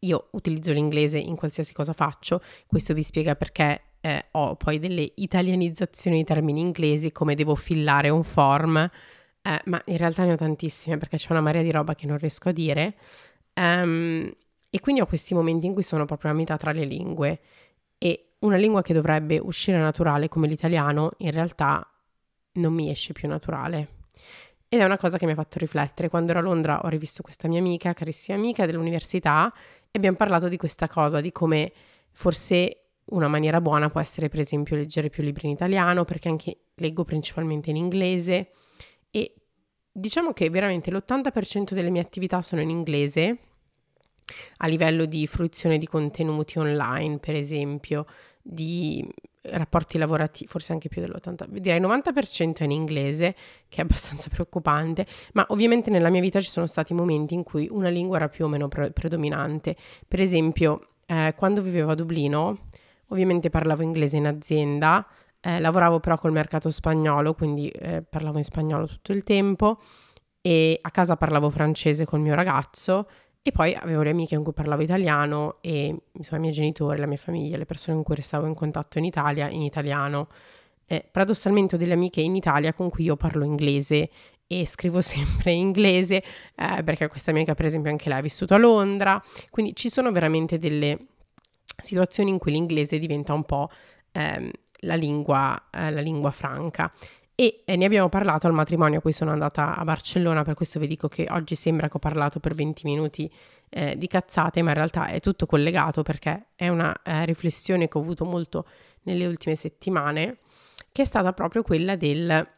io 0.00 0.28
utilizzo 0.32 0.72
l'inglese 0.72 1.18
in 1.18 1.36
qualsiasi 1.36 1.72
cosa 1.72 1.92
faccio. 1.92 2.42
Questo 2.66 2.92
vi 2.92 3.04
spiega 3.04 3.36
perché 3.36 3.82
eh, 4.00 4.26
ho 4.32 4.56
poi 4.56 4.80
delle 4.80 5.12
italianizzazioni 5.14 6.16
di 6.16 6.24
termini 6.24 6.58
inglesi, 6.58 7.12
come 7.12 7.36
devo 7.36 7.54
fillare 7.54 8.08
un 8.08 8.24
form, 8.24 8.78
eh, 8.78 9.60
ma 9.66 9.80
in 9.84 9.96
realtà 9.96 10.24
ne 10.24 10.32
ho 10.32 10.36
tantissime 10.36 10.98
perché 10.98 11.18
c'è 11.18 11.30
una 11.30 11.40
marea 11.40 11.62
di 11.62 11.70
roba 11.70 11.94
che 11.94 12.06
non 12.06 12.18
riesco 12.18 12.48
a 12.48 12.52
dire. 12.52 12.96
Um, 13.54 14.28
e 14.76 14.80
quindi 14.80 15.00
ho 15.00 15.06
questi 15.06 15.32
momenti 15.32 15.64
in 15.64 15.72
cui 15.72 15.82
sono 15.82 16.04
proprio 16.04 16.30
a 16.30 16.34
metà 16.34 16.58
tra 16.58 16.70
le 16.70 16.84
lingue 16.84 17.40
e 17.96 18.32
una 18.40 18.56
lingua 18.56 18.82
che 18.82 18.92
dovrebbe 18.92 19.38
uscire 19.38 19.78
naturale 19.78 20.28
come 20.28 20.46
l'italiano 20.48 21.12
in 21.18 21.30
realtà 21.30 21.90
non 22.52 22.74
mi 22.74 22.90
esce 22.90 23.14
più 23.14 23.26
naturale. 23.26 23.88
Ed 24.68 24.80
è 24.80 24.84
una 24.84 24.98
cosa 24.98 25.16
che 25.16 25.24
mi 25.24 25.32
ha 25.32 25.34
fatto 25.34 25.58
riflettere. 25.58 26.10
Quando 26.10 26.32
ero 26.32 26.40
a 26.40 26.42
Londra 26.42 26.80
ho 26.84 26.88
rivisto 26.88 27.22
questa 27.22 27.48
mia 27.48 27.58
amica, 27.58 27.94
carissima 27.94 28.36
amica 28.36 28.66
dell'università, 28.66 29.50
e 29.90 29.92
abbiamo 29.92 30.18
parlato 30.18 30.46
di 30.48 30.58
questa 30.58 30.88
cosa, 30.88 31.22
di 31.22 31.32
come 31.32 31.72
forse 32.12 32.88
una 33.06 33.28
maniera 33.28 33.62
buona 33.62 33.88
può 33.88 34.00
essere 34.00 34.28
per 34.28 34.40
esempio 34.40 34.76
leggere 34.76 35.08
più 35.08 35.22
libri 35.22 35.46
in 35.46 35.54
italiano, 35.54 36.04
perché 36.04 36.28
anche 36.28 36.58
leggo 36.74 37.02
principalmente 37.04 37.70
in 37.70 37.76
inglese 37.76 38.50
e 39.10 39.34
diciamo 39.90 40.34
che 40.34 40.50
veramente 40.50 40.90
l'80% 40.90 41.72
delle 41.72 41.88
mie 41.88 42.02
attività 42.02 42.42
sono 42.42 42.60
in 42.60 42.68
inglese 42.68 43.38
a 44.58 44.66
livello 44.66 45.04
di 45.04 45.26
fruizione 45.26 45.78
di 45.78 45.86
contenuti 45.86 46.58
online, 46.58 47.18
per 47.18 47.34
esempio, 47.34 48.06
di 48.42 49.06
rapporti 49.48 49.98
lavorativi, 49.98 50.48
forse 50.48 50.72
anche 50.72 50.88
più 50.88 51.00
dell'80, 51.00 51.46
direi 51.48 51.80
90% 51.80 52.58
è 52.58 52.64
in 52.64 52.70
inglese, 52.70 53.34
che 53.68 53.78
è 53.78 53.80
abbastanza 53.82 54.28
preoccupante, 54.32 55.06
ma 55.32 55.46
ovviamente 55.50 55.90
nella 55.90 56.10
mia 56.10 56.20
vita 56.20 56.40
ci 56.40 56.50
sono 56.50 56.66
stati 56.66 56.94
momenti 56.94 57.34
in 57.34 57.42
cui 57.42 57.68
una 57.70 57.88
lingua 57.88 58.16
era 58.16 58.28
più 58.28 58.44
o 58.44 58.48
meno 58.48 58.68
pre- 58.68 58.90
predominante. 58.90 59.76
Per 60.06 60.20
esempio, 60.20 60.88
eh, 61.06 61.34
quando 61.36 61.62
vivevo 61.62 61.92
a 61.92 61.94
Dublino, 61.94 62.64
ovviamente 63.08 63.50
parlavo 63.50 63.82
inglese 63.82 64.16
in 64.16 64.26
azienda, 64.26 65.06
eh, 65.40 65.60
lavoravo 65.60 66.00
però 66.00 66.18
col 66.18 66.32
mercato 66.32 66.70
spagnolo, 66.70 67.34
quindi 67.34 67.68
eh, 67.68 68.02
parlavo 68.02 68.38
in 68.38 68.44
spagnolo 68.44 68.86
tutto 68.86 69.12
il 69.12 69.22
tempo 69.22 69.80
e 70.40 70.78
a 70.80 70.90
casa 70.90 71.16
parlavo 71.16 71.50
francese 71.50 72.04
col 72.04 72.20
mio 72.20 72.34
ragazzo 72.34 73.08
e 73.46 73.52
poi 73.52 73.72
avevo 73.74 74.02
le 74.02 74.10
amiche 74.10 74.34
con 74.34 74.42
cui 74.42 74.52
parlavo 74.52 74.82
italiano 74.82 75.58
e 75.60 75.96
insomma 76.10 76.38
i 76.38 76.40
miei 76.40 76.52
genitori, 76.52 76.98
la 76.98 77.06
mia 77.06 77.16
famiglia, 77.16 77.56
le 77.56 77.64
persone 77.64 77.94
con 77.94 78.02
cui 78.02 78.16
restavo 78.16 78.44
in 78.46 78.54
contatto 78.54 78.98
in 78.98 79.04
Italia 79.04 79.48
in 79.48 79.62
italiano. 79.62 80.26
Eh, 80.84 81.06
paradossalmente 81.08 81.76
ho 81.76 81.78
delle 81.78 81.92
amiche 81.92 82.20
in 82.20 82.34
Italia 82.34 82.72
con 82.74 82.90
cui 82.90 83.04
io 83.04 83.14
parlo 83.14 83.44
inglese 83.44 84.10
e 84.48 84.66
scrivo 84.66 84.98
sempre 85.00 85.52
in 85.52 85.60
inglese 85.60 86.24
eh, 86.56 86.82
perché 86.82 87.06
questa 87.06 87.30
amica 87.30 87.54
per 87.54 87.66
esempio 87.66 87.88
anche 87.88 88.08
lei 88.08 88.18
ha 88.18 88.20
vissuto 88.20 88.54
a 88.54 88.58
Londra, 88.58 89.22
quindi 89.50 89.76
ci 89.76 89.90
sono 89.90 90.10
veramente 90.10 90.58
delle 90.58 90.98
situazioni 91.80 92.30
in 92.30 92.38
cui 92.38 92.50
l'inglese 92.50 92.98
diventa 92.98 93.32
un 93.32 93.44
po' 93.44 93.70
ehm, 94.10 94.50
la, 94.80 94.94
lingua, 94.96 95.68
eh, 95.70 95.92
la 95.92 96.00
lingua 96.00 96.32
franca 96.32 96.92
e 97.38 97.62
eh, 97.66 97.76
ne 97.76 97.84
abbiamo 97.84 98.08
parlato 98.08 98.46
al 98.46 98.54
matrimonio 98.54 99.02
cui 99.02 99.12
sono 99.12 99.30
andata 99.30 99.76
a 99.76 99.84
Barcellona, 99.84 100.42
per 100.42 100.54
questo 100.54 100.80
vi 100.80 100.86
dico 100.86 101.06
che 101.06 101.26
oggi 101.30 101.54
sembra 101.54 101.86
che 101.88 101.98
ho 101.98 102.00
parlato 102.00 102.40
per 102.40 102.54
20 102.54 102.80
minuti 102.84 103.30
eh, 103.68 103.96
di 103.98 104.06
cazzate, 104.06 104.62
ma 104.62 104.70
in 104.70 104.76
realtà 104.76 105.08
è 105.08 105.20
tutto 105.20 105.44
collegato 105.44 106.02
perché 106.02 106.46
è 106.56 106.68
una 106.68 106.98
eh, 107.02 107.26
riflessione 107.26 107.88
che 107.88 107.98
ho 107.98 108.00
avuto 108.00 108.24
molto 108.24 108.66
nelle 109.02 109.26
ultime 109.26 109.54
settimane, 109.54 110.38
che 110.90 111.02
è 111.02 111.04
stata 111.04 111.32
proprio 111.34 111.62
quella 111.62 111.94
del... 111.94 112.54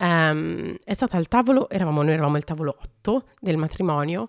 Um, 0.00 0.76
è 0.84 0.94
stata 0.94 1.16
al 1.16 1.26
tavolo, 1.26 1.68
eravamo, 1.68 2.02
noi 2.02 2.12
eravamo 2.12 2.36
al 2.36 2.44
tavolo 2.44 2.78
8 2.80 3.24
del 3.40 3.56
matrimonio 3.56 4.28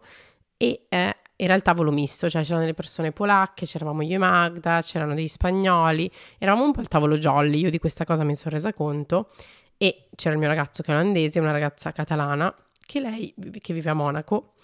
e 0.57 0.87
eh, 0.89 1.15
era 1.41 1.55
il 1.55 1.61
tavolo 1.61 1.89
misto, 1.89 2.29
cioè 2.29 2.41
c'erano 2.41 2.59
delle 2.59 2.73
persone 2.73 3.13
polacche, 3.13 3.65
c'eravamo 3.65 4.01
io 4.01 4.15
e 4.15 4.17
Magda, 4.17 4.81
c'erano 4.83 5.13
degli 5.13 5.29
spagnoli, 5.29 6.11
eravamo 6.37 6.65
un 6.65 6.73
po' 6.73 6.81
il 6.81 6.89
tavolo 6.89 7.17
jolly, 7.17 7.59
io 7.59 7.69
di 7.69 7.79
questa 7.79 8.03
cosa 8.03 8.25
mi 8.25 8.35
sono 8.35 8.55
resa 8.55 8.73
conto 8.73 9.29
e 9.77 10.09
c'era 10.15 10.33
il 10.33 10.39
mio 10.41 10.49
ragazzo 10.49 10.83
che 10.83 10.91
è 10.91 10.95
olandese, 10.95 11.39
una 11.39 11.51
ragazza 11.51 11.93
catalana, 11.93 12.53
che 12.85 12.99
lei 12.99 13.33
che 13.61 13.73
vive 13.73 13.89
a 13.89 13.93
Monaco 13.93 14.55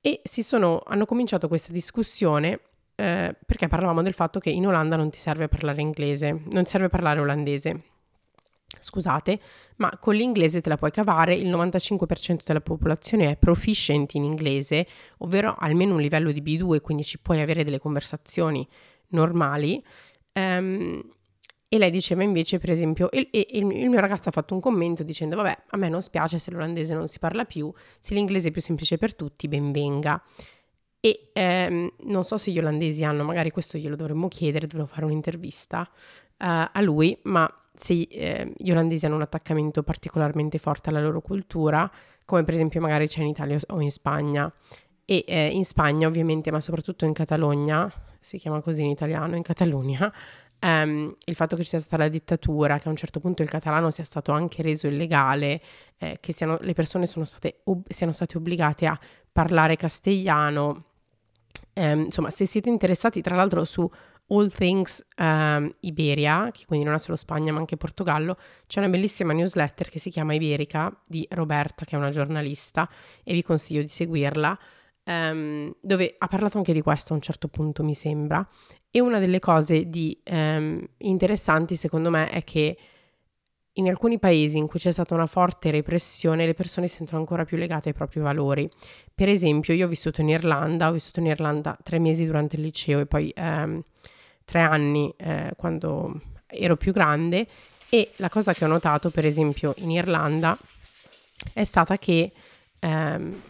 e 0.00 0.20
sono, 0.24 0.82
hanno 0.84 1.04
cominciato 1.04 1.46
questa 1.46 1.72
discussione 1.72 2.58
eh, 2.96 3.36
perché 3.46 3.68
parlavamo 3.68 4.02
del 4.02 4.14
fatto 4.14 4.40
che 4.40 4.50
in 4.50 4.66
Olanda 4.66 4.96
non 4.96 5.10
ti 5.10 5.18
serve 5.18 5.46
parlare 5.46 5.80
inglese, 5.80 6.42
non 6.50 6.64
serve 6.64 6.88
parlare 6.88 7.20
olandese 7.20 7.82
scusate, 8.80 9.40
ma 9.76 9.96
con 9.98 10.14
l'inglese 10.14 10.60
te 10.60 10.68
la 10.68 10.76
puoi 10.76 10.90
cavare, 10.90 11.34
il 11.34 11.48
95% 11.48 12.40
della 12.44 12.60
popolazione 12.60 13.30
è 13.30 13.36
proficient 13.36 14.14
in 14.14 14.24
inglese, 14.24 14.86
ovvero 15.18 15.54
almeno 15.58 15.94
un 15.94 16.00
livello 16.00 16.32
di 16.32 16.42
B2, 16.42 16.80
quindi 16.80 17.04
ci 17.04 17.18
puoi 17.18 17.40
avere 17.40 17.64
delle 17.64 17.78
conversazioni 17.78 18.66
normali. 19.08 19.82
Um, 20.32 21.02
e 21.68 21.78
lei 21.78 21.90
diceva 21.90 22.22
invece, 22.22 22.58
per 22.58 22.70
esempio, 22.70 23.08
il, 23.12 23.28
il, 23.32 23.46
il, 23.50 23.88
mio 23.88 23.98
ragazzo 23.98 24.28
ha 24.28 24.32
fatto 24.32 24.54
un 24.54 24.60
commento 24.60 25.02
dicendo, 25.02 25.34
vabbè, 25.36 25.64
a 25.70 25.76
me 25.76 25.88
non 25.88 26.00
spiace 26.00 26.38
se 26.38 26.52
l'olandese 26.52 26.94
non 26.94 27.08
si 27.08 27.18
parla 27.18 27.44
più, 27.44 27.72
se 27.98 28.14
l'inglese 28.14 28.48
è 28.48 28.50
più 28.52 28.62
semplice 28.62 28.98
per 28.98 29.16
tutti, 29.16 29.48
ben 29.48 29.72
venga. 29.72 30.22
E 31.00 31.30
ehm, 31.32 31.90
non 32.04 32.24
so 32.24 32.36
se 32.36 32.52
gli 32.52 32.58
olandesi 32.58 33.02
hanno, 33.04 33.24
magari 33.24 33.50
questo 33.50 33.78
glielo 33.78 33.96
dovremmo 33.96 34.28
chiedere, 34.28 34.66
dovremmo 34.66 34.86
fare 34.86 35.04
un'intervista 35.04 35.88
uh, 35.90 36.44
a 36.72 36.80
lui, 36.80 37.18
ma 37.24 37.48
se 37.76 38.06
eh, 38.10 38.52
gli 38.56 38.70
olandesi 38.70 39.06
hanno 39.06 39.16
un 39.16 39.22
attaccamento 39.22 39.82
particolarmente 39.82 40.58
forte 40.58 40.90
alla 40.90 41.00
loro 41.00 41.20
cultura, 41.20 41.90
come 42.24 42.44
per 42.44 42.54
esempio 42.54 42.80
magari 42.80 43.06
c'è 43.06 43.22
in 43.22 43.28
Italia 43.28 43.58
o 43.68 43.80
in 43.80 43.90
Spagna. 43.90 44.52
E 45.04 45.24
eh, 45.26 45.48
in 45.48 45.64
Spagna 45.64 46.08
ovviamente, 46.08 46.50
ma 46.50 46.60
soprattutto 46.60 47.04
in 47.04 47.12
Catalogna, 47.12 47.90
si 48.18 48.38
chiama 48.38 48.60
così 48.60 48.82
in 48.82 48.90
italiano, 48.90 49.36
in 49.36 49.42
Catalogna, 49.42 50.12
ehm, 50.58 51.14
il 51.24 51.34
fatto 51.36 51.54
che 51.54 51.62
ci 51.62 51.68
sia 51.68 51.80
stata 51.80 52.02
la 52.02 52.08
dittatura, 52.08 52.78
che 52.78 52.88
a 52.88 52.90
un 52.90 52.96
certo 52.96 53.20
punto 53.20 53.42
il 53.42 53.48
catalano 53.48 53.90
sia 53.92 54.04
stato 54.04 54.32
anche 54.32 54.62
reso 54.62 54.88
illegale, 54.88 55.60
eh, 55.98 56.18
che 56.20 56.32
siano, 56.32 56.58
le 56.60 56.72
persone 56.72 57.06
state, 57.06 57.60
ob- 57.64 57.88
siano 57.88 58.12
state 58.12 58.36
obbligate 58.36 58.86
a 58.86 58.98
parlare 59.30 59.76
castigliano, 59.76 60.86
Um, 61.78 62.04
insomma, 62.04 62.30
se 62.30 62.46
siete 62.46 62.70
interessati 62.70 63.20
tra 63.20 63.36
l'altro 63.36 63.64
su 63.66 63.86
All 64.28 64.50
Things 64.50 65.06
um, 65.18 65.70
Iberia, 65.80 66.50
che 66.52 66.64
quindi 66.66 66.84
non 66.84 66.94
è 66.94 66.98
solo 66.98 67.16
Spagna 67.16 67.52
ma 67.52 67.58
anche 67.58 67.76
Portogallo, 67.76 68.36
c'è 68.66 68.80
una 68.80 68.88
bellissima 68.88 69.32
newsletter 69.32 69.88
che 69.88 69.98
si 69.98 70.10
chiama 70.10 70.34
Iberica 70.34 70.94
di 71.06 71.26
Roberta, 71.30 71.84
che 71.84 71.94
è 71.94 71.98
una 71.98 72.10
giornalista, 72.10 72.88
e 73.22 73.32
vi 73.32 73.42
consiglio 73.42 73.82
di 73.82 73.88
seguirla, 73.88 74.58
um, 75.04 75.72
dove 75.80 76.14
ha 76.18 76.26
parlato 76.26 76.58
anche 76.58 76.72
di 76.72 76.82
questo 76.82 77.12
a 77.12 77.16
un 77.16 77.22
certo 77.22 77.48
punto, 77.48 77.84
mi 77.84 77.94
sembra. 77.94 78.46
E 78.90 79.00
una 79.00 79.18
delle 79.18 79.38
cose 79.38 79.88
di, 79.88 80.20
um, 80.30 80.84
interessanti, 80.98 81.76
secondo 81.76 82.10
me, 82.10 82.28
è 82.30 82.42
che 82.42 82.76
in 83.78 83.88
alcuni 83.88 84.18
paesi 84.18 84.56
in 84.56 84.66
cui 84.66 84.78
c'è 84.78 84.90
stata 84.90 85.14
una 85.14 85.26
forte 85.26 85.70
repressione 85.70 86.46
le 86.46 86.54
persone 86.54 86.88
si 86.88 86.96
sentono 86.96 87.20
ancora 87.20 87.44
più 87.44 87.56
legate 87.56 87.88
ai 87.90 87.94
propri 87.94 88.20
valori. 88.20 88.68
Per 89.14 89.28
esempio, 89.28 89.74
io 89.74 89.86
ho 89.86 89.88
vissuto 89.88 90.20
in 90.22 90.30
Irlanda, 90.30 90.88
ho 90.88 90.92
vissuto 90.92 91.20
in 91.20 91.26
Irlanda 91.26 91.76
tre 91.82 91.98
mesi 91.98 92.24
durante 92.24 92.56
il 92.56 92.62
liceo 92.62 93.00
e 93.00 93.06
poi 93.06 93.30
ehm, 93.34 93.82
tre 94.46 94.60
anni 94.60 95.12
eh, 95.18 95.52
quando 95.56 96.22
ero 96.46 96.76
più 96.76 96.92
grande 96.92 97.46
e 97.90 98.12
la 98.16 98.30
cosa 98.30 98.54
che 98.54 98.64
ho 98.64 98.68
notato, 98.68 99.10
per 99.10 99.26
esempio, 99.26 99.74
in 99.78 99.90
Irlanda 99.90 100.56
è 101.52 101.64
stata 101.64 101.98
che 101.98 102.32
ehm, 102.78 103.42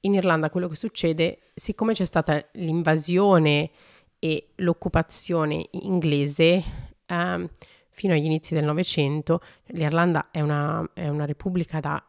in 0.00 0.14
Irlanda 0.14 0.50
quello 0.50 0.66
che 0.66 0.74
succede, 0.74 1.52
siccome 1.54 1.92
c'è 1.92 2.04
stata 2.04 2.44
l'invasione 2.52 3.70
e 4.18 4.48
l'occupazione 4.56 5.68
inglese, 5.72 6.62
ehm, 7.06 7.48
fino 7.90 8.14
agli 8.14 8.24
inizi 8.24 8.54
del 8.54 8.64
Novecento. 8.64 9.40
L'Irlanda 9.66 10.30
è 10.30 10.40
una, 10.40 10.88
è 10.94 11.08
una 11.08 11.26
repubblica 11.26 11.80
da 11.80 12.02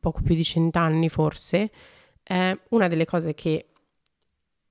poco 0.00 0.20
più 0.22 0.34
di 0.34 0.44
cent'anni 0.44 1.08
forse. 1.08 1.70
Eh, 2.24 2.58
una 2.70 2.88
delle 2.88 3.04
cose 3.04 3.34
che 3.34 3.68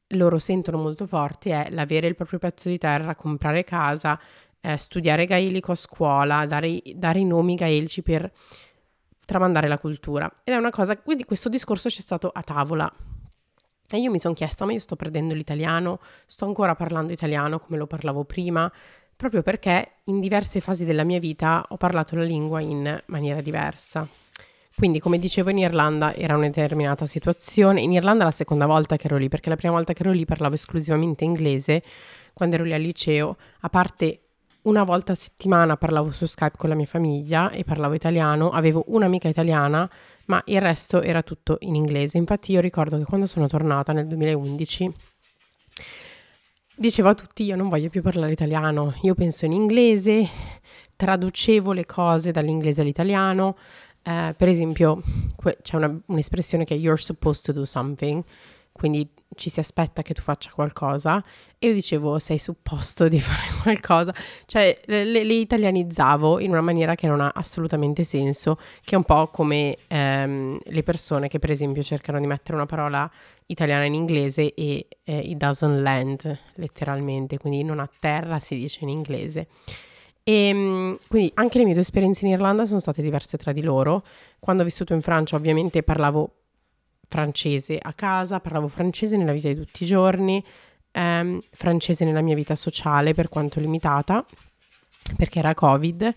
loro 0.10 0.40
sentono 0.40 0.78
molto 0.78 1.06
forti 1.06 1.50
è 1.50 1.68
l'avere 1.72 2.08
il 2.08 2.16
proprio 2.16 2.40
pezzo 2.40 2.70
di 2.70 2.78
terra, 2.78 3.16
comprare 3.16 3.64
casa, 3.64 4.20
eh, 4.62 4.78
studiare 4.78 5.26
gaelico 5.26 5.72
a 5.72 5.76
scuola, 5.76 6.46
dare, 6.46 6.82
dare 6.96 7.20
i 7.20 7.26
nomi 7.26 7.56
gaelici 7.56 8.02
per 8.02 8.32
tramandare 9.26 9.68
la 9.68 9.78
cultura. 9.78 10.32
Ed 10.44 10.54
è 10.54 10.58
una 10.58 10.70
cosa, 10.70 10.98
quindi 10.98 11.26
questo 11.26 11.50
discorso 11.50 11.90
c'è 11.90 12.02
stato 12.02 12.30
a 12.30 12.42
tavola. 12.42 12.92
E 13.88 14.00
io 14.00 14.10
mi 14.10 14.20
sono 14.20 14.34
chiesta, 14.34 14.66
ma 14.66 14.72
io 14.72 14.80
sto 14.80 14.96
perdendo 14.96 15.34
l'italiano, 15.34 16.00
sto 16.26 16.46
ancora 16.46 16.76
parlando 16.76 17.12
italiano 17.12 17.60
come 17.60 17.78
lo 17.78 17.86
parlavo 17.86 18.24
prima, 18.24 18.72
proprio 19.16 19.44
perché 19.44 19.98
in 20.06 20.20
diverse 20.20 20.60
fasi 20.60 20.86
della 20.86 21.04
mia 21.04 21.20
vita 21.20 21.66
ho 21.70 21.78
parlato 21.78 22.16
la 22.16 22.24
lingua 22.24 22.60
in 22.62 23.02
maniera 23.08 23.42
diversa. 23.42 24.08
Quindi, 24.78 25.00
come 25.00 25.20
dicevo, 25.20 25.50
in 25.52 25.60
Irlanda 25.60 26.14
era 26.14 26.36
una 26.36 26.48
determinata 26.48 27.06
situazione. 27.06 27.82
In 27.82 27.94
Irlanda 27.94 28.24
è 28.24 28.26
la 28.26 28.32
seconda 28.32 28.66
volta 28.66 28.98
che 28.98 29.08
ero 29.08 29.18
lì, 29.18 29.30
perché 29.30 29.50
la 29.50 29.56
prima 29.56 29.74
volta 29.74 29.94
che 29.94 30.02
ero 30.02 30.12
lì 30.12 30.26
parlavo 30.26 30.56
esclusivamente 30.56 31.24
inglese 31.24 31.82
quando 32.34 32.56
ero 32.56 32.66
lì 32.66 32.74
al 32.74 32.82
liceo, 32.82 33.38
a 33.62 33.70
parte 33.70 34.20
una 34.64 34.84
volta 34.84 35.14
a 35.14 35.16
settimana 35.16 35.78
parlavo 35.78 36.12
su 36.12 36.26
Skype 36.26 36.58
con 36.58 36.70
la 36.70 36.76
mia 36.76 36.86
famiglia 36.86 37.52
e 37.52 37.64
parlavo 37.64 37.94
italiano, 37.94 38.50
avevo 38.50 38.84
un'amica 38.88 39.28
italiana, 39.28 39.90
ma 40.26 40.42
il 40.48 40.60
resto 40.60 41.02
era 41.02 41.22
tutto 41.22 41.58
in 41.62 41.76
inglese. 41.76 42.18
Infatti 42.18 42.52
io 42.52 42.60
ricordo 42.60 42.98
che 42.98 43.06
quando 43.06 43.28
sono 43.28 43.48
tornata 43.48 43.94
nel 43.94 44.08
2011 44.08 44.94
dicevo 46.78 47.10
a 47.10 47.14
tutti 47.14 47.44
io 47.44 47.56
non 47.56 47.70
voglio 47.70 47.90
più 47.90 48.02
parlare 48.02 48.34
italiano, 48.34 48.94
io 49.04 49.14
penso 49.14 49.46
in 49.46 49.54
inglese, 49.54 50.28
traducevo 50.96 51.72
le 51.72 51.86
cose 51.86 52.32
dall'inglese 52.32 52.82
all'italiano, 52.82 53.56
eh, 54.06 54.36
per 54.38 54.48
esempio 54.48 55.02
que- 55.36 55.58
c'è 55.62 55.76
una, 55.76 56.00
un'espressione 56.06 56.64
che 56.64 56.76
è 56.76 56.78
you're 56.78 57.02
supposed 57.02 57.44
to 57.44 57.52
do 57.52 57.66
something, 57.66 58.24
quindi 58.72 59.10
ci 59.36 59.50
si 59.50 59.60
aspetta 59.60 60.02
che 60.02 60.14
tu 60.14 60.22
faccia 60.22 60.52
qualcosa. 60.52 61.24
E 61.58 61.68
io 61.68 61.74
dicevo 61.74 62.20
sei 62.20 62.38
supposto 62.38 63.08
di 63.08 63.20
fare 63.22 63.50
qualcosa, 63.64 64.14
cioè 64.46 64.80
le, 64.86 65.06
le, 65.06 65.34
italianizzavo 65.34 66.40
in 66.40 66.52
una 66.52 66.62
maniera 66.62 66.94
che 66.94 67.08
non 67.08 67.20
ha 67.20 67.32
assolutamente 67.34 68.04
senso, 68.04 68.60
che 68.84 68.94
è 68.94 68.98
un 68.98 69.04
po' 69.04 69.30
come 69.30 69.78
ehm, 69.88 70.60
le 70.64 70.84
persone 70.84 71.28
che 71.28 71.40
per 71.40 71.50
esempio 71.50 71.82
cercano 71.82 72.20
di 72.20 72.28
mettere 72.28 72.56
una 72.56 72.68
parola 72.68 73.10
italiana 73.48 73.86
in 73.86 73.94
inglese 73.96 74.54
e 74.54 74.88
eh, 75.04 75.18
it 75.18 75.38
doesn't 75.38 75.82
land 75.82 76.40
letteralmente, 76.56 77.40
quindi 77.40 77.64
non 77.64 77.80
a 77.80 77.90
terra 78.00 78.40
si 78.40 78.56
dice 78.56 78.80
in 78.84 78.90
inglese. 78.90 79.48
E 80.28 80.48
ehm, 80.48 80.98
quindi 81.08 81.32
anche 81.36 81.60
le 81.60 81.66
mie 81.66 81.74
due 81.74 81.84
esperienze 81.84 82.26
in 82.26 82.32
Irlanda 82.32 82.66
sono 82.66 82.80
state 82.80 83.04
diverse 83.04 83.38
tra 83.38 83.52
di 83.52 83.62
loro. 83.62 84.04
Quando 84.40 84.64
ho 84.64 84.66
vissuto 84.66 84.94
in 84.94 85.02
Francia 85.02 85.36
ovviamente 85.36 85.84
parlavo 85.84 86.34
francese 87.08 87.78
a 87.80 87.94
casa, 87.94 88.40
parlavo 88.40 88.68
francese 88.68 89.18
nella 89.18 89.34
vita 89.34 89.50
di 89.50 89.56
tutti 89.56 89.84
i 89.84 89.86
giorni, 89.86 90.44
ehm, 90.92 91.42
francese 91.52 92.06
nella 92.06 92.22
mia 92.22 92.34
vita 92.34 92.56
sociale 92.56 93.14
per 93.14 93.30
quanto 93.30 93.60
limitata, 93.60 94.26
perché 95.16 95.38
era 95.38 95.54
Covid. 95.54 96.16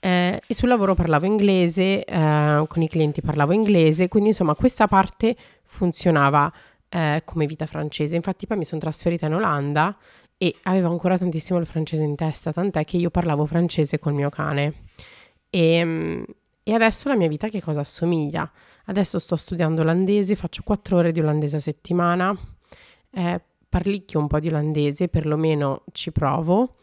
Eh, 0.00 0.42
e 0.44 0.54
sul 0.54 0.68
lavoro 0.68 0.94
parlavo 0.94 1.24
inglese, 1.24 2.04
eh, 2.04 2.64
con 2.66 2.82
i 2.82 2.88
clienti 2.88 3.22
parlavo 3.22 3.52
inglese, 3.52 4.08
quindi 4.08 4.30
insomma 4.30 4.54
questa 4.56 4.88
parte 4.88 5.36
funzionava 5.62 6.52
eh, 6.88 7.22
come 7.24 7.46
vita 7.46 7.66
francese. 7.66 8.16
Infatti 8.16 8.46
poi 8.48 8.56
mi 8.58 8.64
sono 8.64 8.80
trasferita 8.80 9.26
in 9.26 9.34
Olanda 9.34 9.96
e 10.36 10.54
avevo 10.62 10.88
ancora 10.88 11.16
tantissimo 11.16 11.58
il 11.58 11.66
francese 11.66 12.02
in 12.02 12.16
testa, 12.16 12.52
tant'è 12.52 12.84
che 12.84 12.96
io 12.96 13.10
parlavo 13.10 13.46
francese 13.46 13.98
col 13.98 14.14
mio 14.14 14.28
cane. 14.28 14.74
E, 15.50 15.74
ehm, 15.76 16.24
e 16.66 16.72
adesso 16.72 17.08
la 17.08 17.16
mia 17.16 17.28
vita 17.28 17.48
che 17.48 17.60
cosa 17.60 17.80
assomiglia? 17.80 18.50
Adesso 18.86 19.18
sto 19.18 19.36
studiando 19.36 19.82
olandese, 19.82 20.34
faccio 20.34 20.62
quattro 20.64 20.96
ore 20.96 21.12
di 21.12 21.20
olandese 21.20 21.56
a 21.56 21.60
settimana, 21.60 22.34
eh, 23.10 23.40
parlicchio 23.68 24.18
un 24.18 24.26
po' 24.26 24.40
di 24.40 24.48
olandese, 24.48 25.08
perlomeno 25.08 25.84
ci 25.92 26.10
provo, 26.10 26.76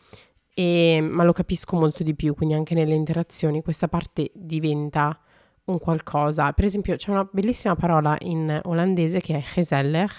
e, 0.54 1.00
ma 1.02 1.24
lo 1.24 1.32
capisco 1.32 1.78
molto 1.78 2.04
di 2.04 2.14
più, 2.14 2.36
quindi 2.36 2.54
anche 2.54 2.76
nelle 2.76 2.94
interazioni 2.94 3.64
questa 3.64 3.88
parte 3.88 4.30
diventa 4.36 5.20
un 5.66 5.80
qualcosa. 5.80 6.54
Per 6.54 6.66
esempio 6.66 6.96
c'è 6.96 7.10
una 7.10 7.28
bellissima 7.30 7.76
parola 7.76 8.16
in 8.22 8.60
olandese 8.64 9.20
che 9.20 9.38
è 9.38 9.44
gezellig, 9.44 10.12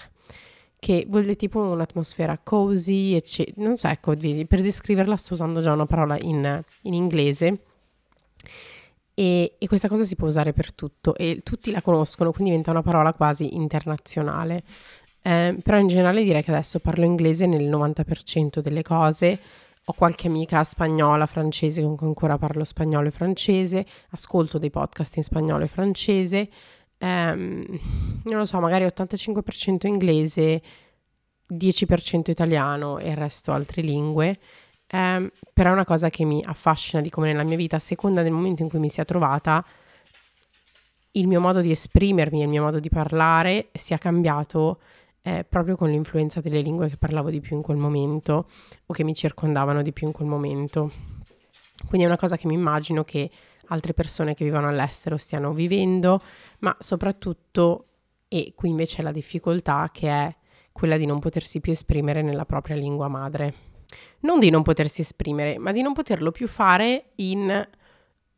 che 0.83 1.07
vuol 1.09 1.23
dire 1.23 1.37
tipo 1.37 1.61
un'atmosfera 1.61 2.41
cozy, 2.43 3.15
eccetera. 3.15 3.65
Non 3.65 3.77
so, 3.77 3.87
ecco, 3.87 4.17
per 4.17 4.63
descriverla 4.63 5.17
sto 5.17 5.35
usando 5.35 5.61
già 5.61 5.73
una 5.73 5.87
parola 5.87 6.19
in, 6.19 6.61
in 6.83 6.95
inglese 6.95 7.61
e, 9.15 9.55
e, 9.61 9.69
questa 9.69 9.87
cosa 9.87 10.03
si 10.03 10.17
può 10.17 10.27
usare 10.27 10.53
per 10.53 10.73
tutto 10.75 11.15
e 11.15 11.43
tutti 11.45 11.71
la 11.71 11.83
conoscono, 11.83 12.33
quindi 12.33 12.51
diventa 12.51 12.73
una 12.73 12.83
parola 12.83 13.13
quasi 13.13 13.55
internazionale. 13.55 14.65
Eh, 15.23 15.57
però 15.63 15.79
in 15.79 15.87
generale 15.87 16.25
direi 16.25 16.43
che 16.43 16.51
adesso 16.51 16.81
parlo 16.81 17.05
inglese 17.05 17.47
nel 17.47 17.69
90% 17.69 18.59
delle 18.59 18.83
cose. 18.83 19.39
Ho 19.85 19.93
qualche 19.93 20.27
amica 20.27 20.65
spagnola, 20.65 21.27
francese 21.27 21.81
con 21.81 21.95
cui 21.95 22.09
ancora 22.09 22.39
parlo 22.39 22.65
spagnolo 22.65 23.07
e 23.07 23.13
francese, 23.13 23.87
ascolto 24.11 24.59
dei 24.59 24.71
podcast 24.71 25.15
in 25.19 25.23
spagnolo 25.23 25.63
e 25.63 25.69
francese. 25.69 26.49
Eh, 27.03 27.35
non 27.35 28.39
lo 28.39 28.45
so, 28.45 28.61
magari 28.61 28.85
85% 28.85 29.89
inglese, 29.89 30.63
10% 31.49 32.31
italiano 32.31 32.99
e 32.99 33.11
il 33.11 33.17
resto 33.17 33.51
altre 33.51 33.83
lingue. 33.83 34.39
Um, 34.93 35.31
però 35.53 35.71
è 35.71 35.73
una 35.73 35.85
cosa 35.85 36.11
che 36.11 36.25
mi 36.25 36.45
affascina 36.47 37.03
di 37.03 37.11
come 37.11 37.29
nella 37.29 37.45
mia 37.45 37.57
vita, 37.57 37.77
a 37.77 37.81
seconda 37.81 38.23
del 38.23 38.31
momento 38.31 38.63
in 38.63 38.69
cui 38.69 38.79
mi 38.79 38.89
sia 38.89 39.05
trovata, 39.05 39.65
il 41.13 41.27
mio 41.27 41.41
modo 41.41 41.61
di 41.61 41.73
esprimermi, 41.73 42.41
il 42.41 42.49
mio 42.49 42.63
modo 42.63 42.79
di 42.79 42.89
parlare 42.89 43.71
sia 43.73 43.99
cambiato 43.99 44.81
eh, 45.23 45.45
proprio 45.49 45.77
con 45.77 45.91
l'influenza 45.91 46.41
delle 46.41 46.61
lingue 46.61 46.89
che 46.89 46.97
parlavo 46.99 47.31
di 47.31 47.41
più 47.41 47.57
in 47.57 47.63
quel 47.63 47.79
momento 47.79 48.49
o 48.87 48.93
che 48.95 49.03
mi 49.03 49.15
circondavano 49.15 49.83
di 49.83 49.93
più 49.93 50.07
in 50.07 50.13
quel 50.13 50.29
momento. 50.29 50.93
Quindi 51.87 52.05
è 52.05 52.09
una 52.09 52.19
cosa 52.19 52.37
che 52.37 52.47
mi 52.47 52.55
immagino 52.55 53.03
che 53.03 53.31
altre 53.73 53.95
persone 53.95 54.35
che 54.35 54.45
vivono 54.45 54.69
all'estero 54.69 55.17
stiano 55.17 55.53
vivendo, 55.53 56.21
ma 56.61 56.77
soprattutto, 56.79 57.87
e 58.29 58.53
qui 58.55 58.69
invece 58.69 59.01
è 59.01 59.03
la 59.03 59.13
difficoltà, 59.13 59.91
che 59.93 60.09
è 60.09 60.37
quella 60.71 60.97
di 60.97 61.07
non 61.07 61.19
potersi 61.19 61.61
più 61.61 61.73
esprimere 61.73 62.23
nella 62.23 62.47
propria 62.47 62.77
lingua 62.77 63.09
madre 63.09 63.71
non 64.21 64.39
di 64.39 64.51
non 64.51 64.63
potersi 64.63 65.01
esprimere, 65.01 65.59
ma 65.59 65.73
di 65.73 65.83
non 65.83 65.93
poterlo 65.93 66.31
più 66.31 66.49
fare 66.49 67.11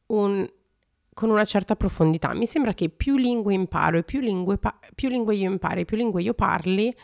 un, 0.06 0.50
con 1.12 1.30
una 1.30 1.44
certa 1.44 1.76
profondità. 1.76 2.34
Mi 2.34 2.46
sembra 2.46 2.74
che 2.74 2.88
più 2.88 3.16
lingue 3.16 3.54
imparo 3.54 3.98
e 3.98 4.02
più 4.02 4.20
lingue, 4.20 4.58
più 4.94 5.08
lingue 5.08 5.34
io 5.34 5.50
impari 5.50 5.82
e 5.82 5.84
più 5.84 5.96
lingue 5.96 6.22
io 6.22 6.34
parli, 6.34 6.94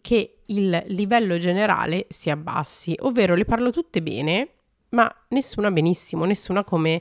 che 0.00 0.42
il 0.46 0.84
livello 0.88 1.38
generale 1.38 2.06
si 2.10 2.30
abbassi, 2.30 2.94
ovvero 3.00 3.34
le 3.34 3.44
parlo 3.44 3.70
tutte 3.70 4.02
bene, 4.02 4.50
ma 4.90 5.12
nessuna 5.28 5.70
benissimo, 5.70 6.24
nessuna 6.24 6.64
come 6.64 7.00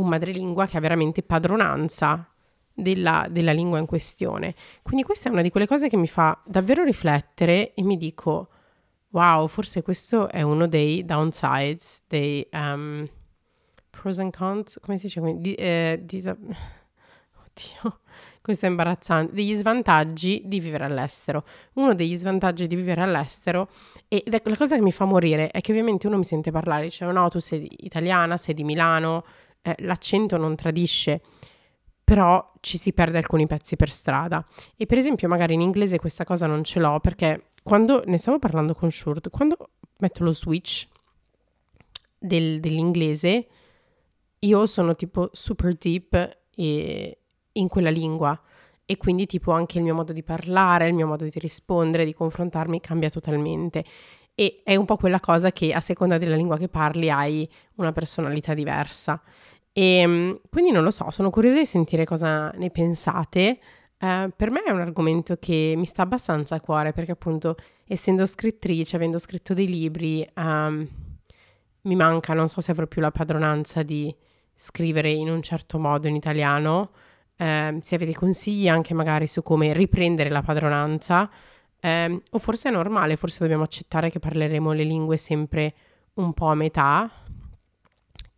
un 0.00 0.08
madrelingua 0.08 0.66
che 0.66 0.76
ha 0.76 0.80
veramente 0.80 1.22
padronanza 1.22 2.26
della, 2.72 3.26
della 3.30 3.52
lingua 3.52 3.78
in 3.78 3.86
questione. 3.86 4.54
Quindi 4.82 5.02
questa 5.04 5.28
è 5.28 5.32
una 5.32 5.42
di 5.42 5.50
quelle 5.50 5.66
cose 5.66 5.88
che 5.88 5.96
mi 5.96 6.08
fa 6.08 6.40
davvero 6.44 6.82
riflettere 6.82 7.74
e 7.74 7.82
mi 7.82 7.96
dico 7.96 8.48
Wow, 9.12 9.48
forse 9.48 9.82
questo 9.82 10.28
è 10.28 10.42
uno 10.42 10.68
dei 10.68 11.04
downsides, 11.04 12.02
dei 12.06 12.46
um, 12.52 13.08
pros 13.90 14.20
and 14.20 14.34
cons, 14.34 14.78
come 14.80 14.98
si 14.98 15.06
dice? 15.06 15.20
Di, 15.38 15.54
eh, 15.54 16.00
disa- 16.04 16.36
Oddio, 16.38 18.00
questo 18.40 18.66
è 18.66 18.68
imbarazzante, 18.68 19.32
degli 19.32 19.56
svantaggi 19.56 20.42
di 20.44 20.60
vivere 20.60 20.84
all'estero. 20.84 21.44
Uno 21.74 21.92
degli 21.94 22.14
svantaggi 22.14 22.68
di 22.68 22.76
vivere 22.76 23.02
all'estero, 23.02 23.68
e 24.06 24.22
la 24.26 24.40
cosa 24.56 24.76
che 24.76 24.80
mi 24.80 24.92
fa 24.92 25.06
morire, 25.06 25.50
è 25.50 25.60
che 25.60 25.72
ovviamente 25.72 26.06
uno 26.06 26.16
mi 26.16 26.24
sente 26.24 26.52
parlare, 26.52 26.84
dice 26.84 27.04
no, 27.04 27.28
tu 27.28 27.40
sei 27.40 27.68
italiana, 27.80 28.36
sei 28.36 28.54
di 28.54 28.62
Milano, 28.62 29.24
eh, 29.62 29.74
l'accento 29.80 30.36
non 30.36 30.56
tradisce, 30.56 31.20
però 32.02 32.52
ci 32.60 32.76
si 32.76 32.92
perde 32.92 33.18
alcuni 33.18 33.46
pezzi 33.46 33.76
per 33.76 33.90
strada. 33.90 34.44
E 34.76 34.86
per 34.86 34.98
esempio 34.98 35.28
magari 35.28 35.54
in 35.54 35.60
inglese 35.60 35.98
questa 35.98 36.24
cosa 36.24 36.46
non 36.46 36.64
ce 36.64 36.80
l'ho, 36.80 37.00
perché 37.00 37.48
quando 37.62 38.02
ne 38.06 38.18
stavo 38.18 38.38
parlando 38.38 38.74
con 38.74 38.90
Shurt, 38.90 39.30
quando 39.30 39.70
metto 39.98 40.24
lo 40.24 40.32
switch 40.32 40.88
del, 42.18 42.60
dell'inglese, 42.60 43.46
io 44.40 44.66
sono 44.66 44.94
tipo 44.94 45.28
super 45.32 45.74
deep 45.74 46.38
e 46.54 47.18
in 47.52 47.68
quella 47.68 47.90
lingua 47.90 48.40
e 48.86 48.96
quindi 48.96 49.26
tipo 49.26 49.52
anche 49.52 49.78
il 49.78 49.84
mio 49.84 49.94
modo 49.94 50.12
di 50.12 50.22
parlare, 50.22 50.88
il 50.88 50.94
mio 50.94 51.06
modo 51.06 51.24
di 51.24 51.38
rispondere, 51.38 52.04
di 52.04 52.14
confrontarmi 52.14 52.80
cambia 52.80 53.08
totalmente 53.10 53.84
e 54.34 54.62
è 54.64 54.74
un 54.74 54.86
po' 54.86 54.96
quella 54.96 55.20
cosa 55.20 55.52
che 55.52 55.72
a 55.72 55.80
seconda 55.80 56.18
della 56.18 56.34
lingua 56.34 56.56
che 56.56 56.68
parli 56.68 57.10
hai 57.10 57.48
una 57.74 57.92
personalità 57.92 58.54
diversa. 58.54 59.20
E 59.72 59.98
ehm, 60.00 60.40
quindi 60.50 60.70
non 60.70 60.82
lo 60.82 60.90
so, 60.90 61.10
sono 61.10 61.30
curiosa 61.30 61.58
di 61.58 61.66
sentire 61.66 62.04
cosa 62.04 62.50
ne 62.50 62.70
pensate. 62.70 63.58
Uh, 64.00 64.30
per 64.34 64.50
me 64.50 64.62
è 64.62 64.70
un 64.70 64.80
argomento 64.80 65.36
che 65.36 65.74
mi 65.76 65.84
sta 65.84 66.02
abbastanza 66.02 66.54
a 66.54 66.60
cuore 66.60 66.92
perché 66.92 67.12
appunto 67.12 67.56
essendo 67.86 68.24
scrittrice, 68.24 68.96
avendo 68.96 69.18
scritto 69.18 69.52
dei 69.52 69.68
libri, 69.68 70.26
um, 70.36 70.88
mi 71.82 71.94
manca, 71.96 72.34
non 72.34 72.48
so 72.48 72.60
se 72.60 72.70
avrò 72.70 72.86
più 72.86 73.00
la 73.00 73.10
padronanza 73.10 73.82
di 73.82 74.14
scrivere 74.54 75.10
in 75.10 75.30
un 75.30 75.42
certo 75.42 75.78
modo 75.78 76.06
in 76.06 76.14
italiano, 76.14 76.90
eh, 77.36 77.78
se 77.80 77.94
avete 77.94 78.14
consigli 78.14 78.68
anche 78.68 78.92
magari 78.92 79.26
su 79.26 79.42
come 79.42 79.72
riprendere 79.72 80.28
la 80.28 80.42
padronanza, 80.42 81.30
eh, 81.80 82.22
o 82.30 82.38
forse 82.38 82.68
è 82.68 82.72
normale, 82.72 83.16
forse 83.16 83.38
dobbiamo 83.40 83.62
accettare 83.62 84.10
che 84.10 84.18
parleremo 84.18 84.72
le 84.72 84.84
lingue 84.84 85.16
sempre 85.16 85.74
un 86.14 86.34
po' 86.34 86.48
a 86.48 86.54
metà, 86.54 87.10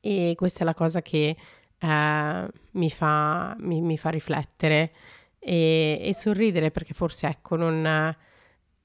e 0.05 0.35
questa 0.37 0.63
è 0.63 0.65
la 0.65 0.75
cosa 0.75 1.01
che 1.01 1.37
eh, 1.79 2.49
mi, 2.73 2.91
fa, 2.91 3.55
mi, 3.61 3.81
mi, 3.81 3.97
fa, 3.97 4.11
riflettere 4.11 4.93
e, 5.39 6.01
e, 6.03 6.13
sorridere 6.13 6.73
perché 6.73 6.93
forse 6.93 7.29
ecco 7.29 7.55
non 7.55 7.87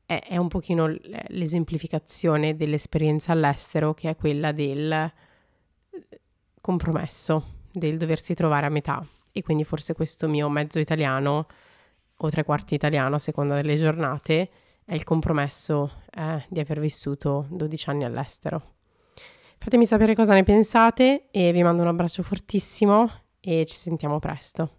è, 0.05 0.37
un 0.37 0.47
pochino 0.47 0.87
l'esemplificazione 1.29 2.55
dell'esperienza 2.55 3.31
all'estero 3.31 3.95
che 3.95 4.11
è 4.11 4.15
quella 4.15 4.51
del 4.51 5.11
compromesso 6.61 7.55
del 7.71 7.97
doversi 7.97 8.35
trovare 8.35 8.67
a 8.67 8.69
metà 8.69 9.05
e 9.31 9.41
quindi 9.41 9.63
forse 9.63 9.93
questo 9.95 10.27
mio 10.27 10.49
mezzo 10.49 10.77
italiano 10.77 11.47
o 12.15 12.29
tre 12.29 12.43
quarti 12.43 12.75
italiano 12.75 13.15
a 13.15 13.19
seconda 13.19 13.55
delle 13.55 13.75
giornate 13.75 14.49
è 14.85 14.93
il 14.93 15.03
compromesso 15.03 16.03
eh, 16.15 16.45
di 16.47 16.59
aver 16.59 16.79
vissuto 16.79 17.47
12 17.49 17.89
anni 17.89 18.05
all'estero. 18.05 18.76
Fatemi 19.57 19.85
sapere 19.85 20.15
cosa 20.15 20.33
ne 20.33 20.43
pensate 20.43 21.27
e 21.31 21.51
vi 21.51 21.63
mando 21.63 21.81
un 21.81 21.89
abbraccio 21.89 22.23
fortissimo 22.23 23.09
e 23.39 23.65
ci 23.65 23.75
sentiamo 23.75 24.19
presto. 24.19 24.71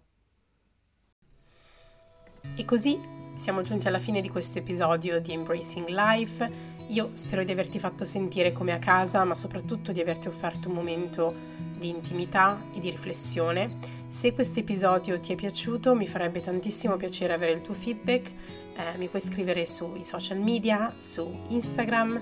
E 2.55 2.65
così 2.65 2.99
siamo 3.35 3.61
giunti 3.61 3.87
alla 3.87 3.99
fine 3.99 4.19
di 4.19 4.29
questo 4.29 4.59
episodio 4.59 5.21
di 5.21 5.31
Embracing 5.31 5.87
Life. 5.87 6.77
Io 6.89 7.11
spero 7.13 7.43
di 7.43 7.51
averti 7.51 7.79
fatto 7.79 8.03
sentire 8.03 8.51
come 8.51 8.73
a 8.73 8.79
casa, 8.79 9.23
ma 9.23 9.35
soprattutto 9.35 9.91
di 9.91 10.01
averti 10.01 10.27
offerto 10.27 10.67
un 10.67 10.75
momento 10.75 11.33
di 11.77 11.87
intimità 11.87 12.61
e 12.73 12.79
di 12.79 12.89
riflessione. 12.89 13.97
Se 14.09 14.33
questo 14.33 14.59
episodio 14.59 15.19
ti 15.19 15.33
è 15.33 15.35
piaciuto 15.35 15.93
mi 15.93 16.07
farebbe 16.07 16.41
tantissimo 16.41 16.97
piacere 16.97 17.31
avere 17.31 17.51
il 17.53 17.61
tuo 17.61 17.75
feedback, 17.75 18.31
eh, 18.75 18.97
mi 18.97 19.07
puoi 19.07 19.21
scrivere 19.21 19.65
sui 19.65 20.03
social 20.03 20.39
media, 20.39 20.93
su 20.97 21.31
Instagram, 21.49 22.21